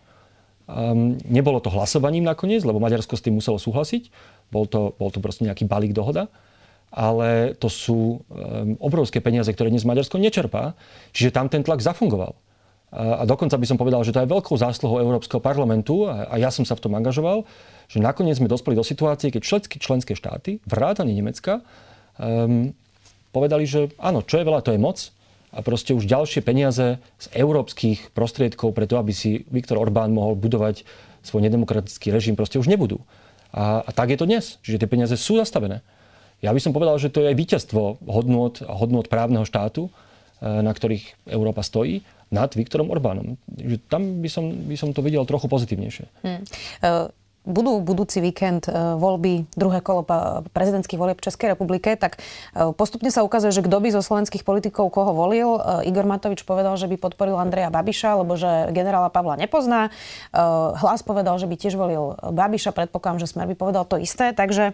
Um, 0.63 1.19
nebolo 1.27 1.59
to 1.59 1.67
hlasovaním 1.67 2.23
nakoniec, 2.23 2.63
lebo 2.63 2.79
Maďarsko 2.79 3.19
s 3.19 3.23
tým 3.25 3.35
muselo 3.37 3.59
súhlasiť. 3.59 4.07
Bol 4.47 4.63
to, 4.65 4.95
bol 4.95 5.11
to 5.11 5.19
proste 5.19 5.43
nejaký 5.43 5.67
balík 5.67 5.91
dohoda. 5.91 6.31
Ale 6.93 7.57
to 7.57 7.67
sú 7.67 8.21
um, 8.21 8.77
obrovské 8.79 9.19
peniaze, 9.19 9.49
ktoré 9.49 9.73
dnes 9.73 9.83
Maďarsko 9.83 10.21
nečerpá. 10.21 10.77
Čiže 11.11 11.35
tam 11.35 11.51
ten 11.51 11.65
tlak 11.67 11.83
zafungoval. 11.83 12.37
A, 12.93 13.25
dokonca 13.25 13.57
by 13.57 13.65
som 13.65 13.77
povedal, 13.81 14.05
že 14.05 14.13
to 14.13 14.21
je 14.21 14.29
veľkou 14.29 14.53
zásluhou 14.53 15.01
Európskeho 15.01 15.41
parlamentu 15.41 16.05
a, 16.05 16.37
ja 16.37 16.53
som 16.53 16.61
sa 16.61 16.77
v 16.77 16.85
tom 16.85 16.93
angažoval, 16.93 17.41
že 17.89 17.97
nakoniec 17.97 18.37
sme 18.37 18.45
dospeli 18.45 18.77
do 18.77 18.85
situácie, 18.85 19.33
keď 19.33 19.41
všetky 19.41 19.81
členské 19.81 20.13
štáty, 20.13 20.61
vrátane 20.69 21.09
Nemecka, 21.09 21.65
um, 22.21 22.69
povedali, 23.33 23.65
že 23.65 23.89
áno, 23.97 24.21
čo 24.21 24.37
je 24.37 24.45
veľa, 24.45 24.61
to 24.61 24.77
je 24.77 24.79
moc 24.79 25.09
a 25.53 25.61
proste 25.61 25.93
už 25.93 26.09
ďalšie 26.09 26.41
peniaze 26.41 26.97
z 26.97 27.25
európskych 27.33 28.13
prostriedkov 28.13 28.73
preto, 28.73 28.97
aby 28.97 29.13
si 29.13 29.45
Viktor 29.49 29.77
Orbán 29.77 30.13
mohol 30.13 30.33
budovať 30.33 30.85
svoj 31.21 31.45
nedemokratický 31.45 32.09
režim, 32.09 32.33
proste 32.33 32.57
už 32.57 32.69
nebudú. 32.69 33.01
A, 33.53 33.85
a 33.85 33.89
tak 33.93 34.09
je 34.09 34.17
to 34.17 34.25
dnes. 34.25 34.57
Čiže 34.65 34.81
tie 34.81 34.89
peniaze 34.89 35.13
sú 35.13 35.37
zastavené. 35.37 35.85
Ja 36.41 36.51
by 36.51 36.59
som 36.59 36.73
povedal, 36.73 36.97
že 36.97 37.13
to 37.13 37.21
je 37.23 37.31
aj 37.31 37.37
víťazstvo 37.37 38.03
hodnot 38.03 38.65
hodnot 38.65 39.07
právneho 39.07 39.45
štátu, 39.45 39.87
e, 39.87 39.91
na 40.41 40.73
ktorých 40.73 41.29
Európa 41.29 41.61
stojí, 41.61 42.03
nad 42.33 42.49
Viktorom 42.49 42.89
Orbánom. 42.89 43.37
Že 43.53 43.77
tam 43.85 44.25
by 44.25 44.29
som, 44.29 44.49
by 44.49 44.75
som 44.75 44.89
to 44.91 45.05
videl 45.05 45.21
trochu 45.29 45.45
pozitívnejšie. 45.45 46.05
Hmm. 46.25 46.41
Uh 46.81 47.13
budú 47.43 47.83
budúci 47.83 48.23
víkend 48.23 48.71
e, 48.71 48.71
voľby, 48.71 49.51
druhé 49.53 49.83
kolo 49.83 50.07
prezidentských 50.55 50.99
volieb 50.99 51.19
v 51.19 51.25
Českej 51.27 51.53
republike, 51.53 51.95
tak 51.99 52.17
e, 52.55 52.71
postupne 52.71 53.11
sa 53.11 53.21
ukazuje, 53.21 53.51
že 53.51 53.63
kto 53.63 53.77
by 53.83 53.91
zo 53.91 54.01
slovenských 54.01 54.47
politikov 54.47 54.89
koho 54.95 55.11
volil. 55.11 55.59
Igor 55.83 56.07
Matovič 56.07 56.47
povedal, 56.47 56.79
že 56.79 56.87
by 56.87 56.95
podporil 56.95 57.35
Andreja 57.35 57.67
Babiša, 57.67 58.23
lebo 58.23 58.39
že 58.39 58.71
generála 58.71 59.11
Pavla 59.11 59.35
nepozná. 59.35 59.91
Hlas 60.79 61.03
povedal, 61.03 61.35
že 61.37 61.47
by 61.47 61.55
tiež 61.59 61.75
volil 61.75 62.15
Babiša, 62.19 62.71
predpokladám, 62.71 63.19
že 63.23 63.27
Smer 63.29 63.47
by 63.51 63.55
povedal 63.59 63.83
to 63.83 63.99
isté. 63.99 64.31
Takže 64.31 64.73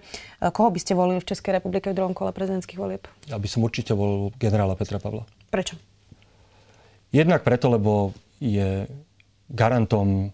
koho 0.53 0.69
by 0.69 0.79
ste 0.79 0.93
volili 0.93 1.19
v 1.19 1.29
Českej 1.29 1.57
republike 1.57 1.89
v 1.89 1.97
druhom 1.97 2.13
kole 2.13 2.29
prezidentských 2.31 2.79
volieb? 2.79 3.09
Ja 3.27 3.41
by 3.41 3.47
som 3.49 3.65
určite 3.65 3.97
volil 3.97 4.29
generála 4.37 4.77
Petra 4.77 5.01
Pavla. 5.01 5.25
Prečo? 5.49 5.88
Jednak 7.09 7.41
preto, 7.41 7.73
lebo 7.73 8.13
je 8.37 8.85
garantom 9.49 10.29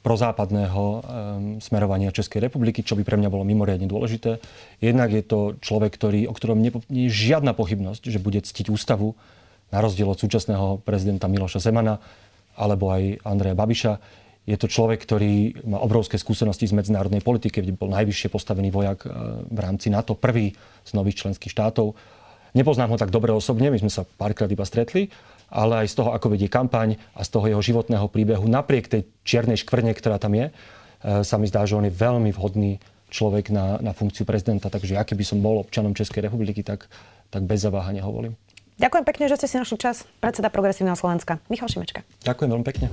prozápadného 0.00 0.82
um, 0.82 1.00
smerovania 1.60 2.12
Českej 2.12 2.48
republiky, 2.48 2.80
čo 2.80 2.96
by 2.96 3.04
pre 3.04 3.20
mňa 3.20 3.28
bolo 3.28 3.44
mimoriadne 3.44 3.84
dôležité. 3.84 4.40
Jednak 4.80 5.12
je 5.12 5.20
to 5.20 5.60
človek, 5.60 5.92
ktorý, 5.92 6.24
o 6.24 6.32
ktorom 6.32 6.56
nie, 6.56 6.72
nie 6.88 7.12
je 7.12 7.28
žiadna 7.32 7.52
pochybnosť, 7.52 8.08
že 8.08 8.22
bude 8.22 8.40
ctiť 8.40 8.72
ústavu, 8.72 9.12
na 9.70 9.78
rozdiel 9.78 10.10
od 10.10 10.18
súčasného 10.18 10.82
prezidenta 10.82 11.30
Miloša 11.30 11.62
Zemana 11.62 12.02
alebo 12.58 12.90
aj 12.90 13.22
Andreja 13.22 13.54
Babiša. 13.54 13.92
Je 14.44 14.58
to 14.58 14.66
človek, 14.66 14.98
ktorý 15.06 15.62
má 15.62 15.78
obrovské 15.78 16.18
skúsenosti 16.18 16.66
z 16.66 16.74
medzinárodnej 16.74 17.22
politiky, 17.22 17.62
kde 17.62 17.78
bol 17.78 17.86
najvyššie 17.94 18.28
postavený 18.34 18.74
vojak 18.74 19.06
e, 19.06 19.08
v 19.46 19.58
rámci 19.62 19.88
NATO, 19.94 20.18
prvý 20.18 20.58
z 20.82 20.90
nových 20.98 21.22
členských 21.22 21.54
štátov. 21.54 21.94
Nepoznám 22.50 22.90
ho 22.90 22.98
tak 22.98 23.14
dobre 23.14 23.30
osobne, 23.30 23.70
my 23.70 23.78
sme 23.78 23.92
sa 23.94 24.02
párkrát 24.02 24.50
iba 24.50 24.66
stretli, 24.66 25.06
ale 25.50 25.84
aj 25.84 25.92
z 25.92 25.94
toho, 25.98 26.10
ako 26.14 26.32
vedie 26.32 26.46
kampaň 26.46 26.96
a 27.12 27.26
z 27.26 27.30
toho 27.34 27.46
jeho 27.50 27.62
životného 27.62 28.06
príbehu, 28.06 28.46
napriek 28.46 28.86
tej 28.86 29.02
čiernej 29.26 29.58
škvrne, 29.60 29.92
ktorá 29.92 30.16
tam 30.16 30.38
je, 30.38 30.48
e, 30.48 30.52
sa 31.26 31.36
mi 31.36 31.50
zdá, 31.50 31.66
že 31.66 31.76
on 31.76 31.84
je 31.84 31.92
veľmi 31.92 32.30
vhodný 32.30 32.78
človek 33.10 33.50
na, 33.50 33.82
na 33.82 33.90
funkciu 33.90 34.22
prezidenta. 34.22 34.70
Takže 34.70 34.94
ja 34.94 35.02
keby 35.02 35.26
som 35.26 35.42
bol 35.42 35.58
občanom 35.58 35.92
Českej 35.92 36.30
republiky, 36.30 36.62
tak, 36.62 36.86
tak 37.28 37.42
bez 37.44 37.66
zaváhania 37.66 38.06
ho 38.06 38.14
volím. 38.14 38.38
Ďakujem 38.80 39.04
pekne, 39.04 39.24
že 39.28 39.36
ste 39.36 39.48
si 39.50 39.56
našli 39.60 39.76
čas. 39.76 40.08
Predseda 40.24 40.48
Progresívneho 40.48 40.96
Slovenska, 40.96 41.36
Michal 41.52 41.68
Šimečka. 41.68 42.00
Ďakujem 42.24 42.48
veľmi 42.48 42.64
pekne. 42.64 42.86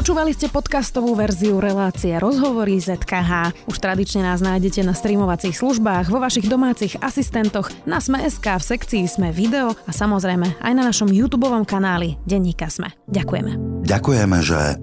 Počúvali 0.00 0.32
ste 0.32 0.48
podcastovú 0.48 1.12
verziu 1.12 1.60
relácie 1.60 2.16
Rozhovory 2.16 2.80
ZKH. 2.80 3.52
Už 3.68 3.76
tradične 3.84 4.24
nás 4.24 4.40
nájdete 4.40 4.80
na 4.80 4.96
streamovacích 4.96 5.52
službách, 5.52 6.08
vo 6.08 6.16
vašich 6.16 6.48
domácich 6.48 6.96
asistentoch, 7.04 7.68
na 7.84 8.00
Sme.sk, 8.00 8.40
v 8.40 8.64
sekcii 8.64 9.04
Sme 9.04 9.28
video 9.28 9.76
a 9.84 9.92
samozrejme 9.92 10.56
aj 10.56 10.72
na 10.72 10.88
našom 10.88 11.12
YouTube 11.12 11.44
kanáli 11.68 12.16
Denníka 12.24 12.72
Sme. 12.72 12.96
Ďakujeme. 13.12 13.84
Ďakujeme, 13.84 14.38
že 14.40 14.80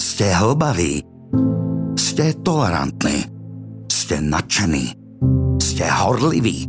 ste 0.00 0.32
hlbaví, 0.32 1.04
ste 2.00 2.32
tolerantní, 2.40 3.28
ste 3.92 4.16
nadšení, 4.16 4.96
ste 5.60 5.84
horliví, 5.92 6.64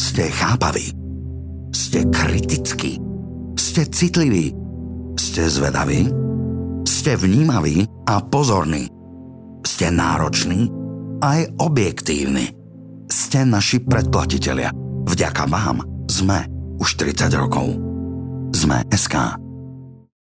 ste 0.00 0.32
chápaví, 0.32 0.96
ste 1.76 2.08
kritickí, 2.08 2.96
ste 3.60 3.84
citliví, 3.84 4.56
ste 5.20 5.44
zvedaví, 5.44 6.31
ste 7.02 7.18
vnímaví 7.18 7.82
a 8.06 8.22
pozorní. 8.22 8.86
Ste 9.66 9.90
nároční 9.90 10.70
aj 11.18 11.50
objektívni. 11.58 12.54
Ste 13.10 13.42
naši 13.42 13.82
predplatitelia. 13.82 14.70
Vďaka 15.10 15.50
vám 15.50 15.82
sme 16.06 16.46
už 16.78 17.02
30 17.02 17.26
rokov. 17.34 17.74
Sme 18.54 18.86
SK. 18.94 19.41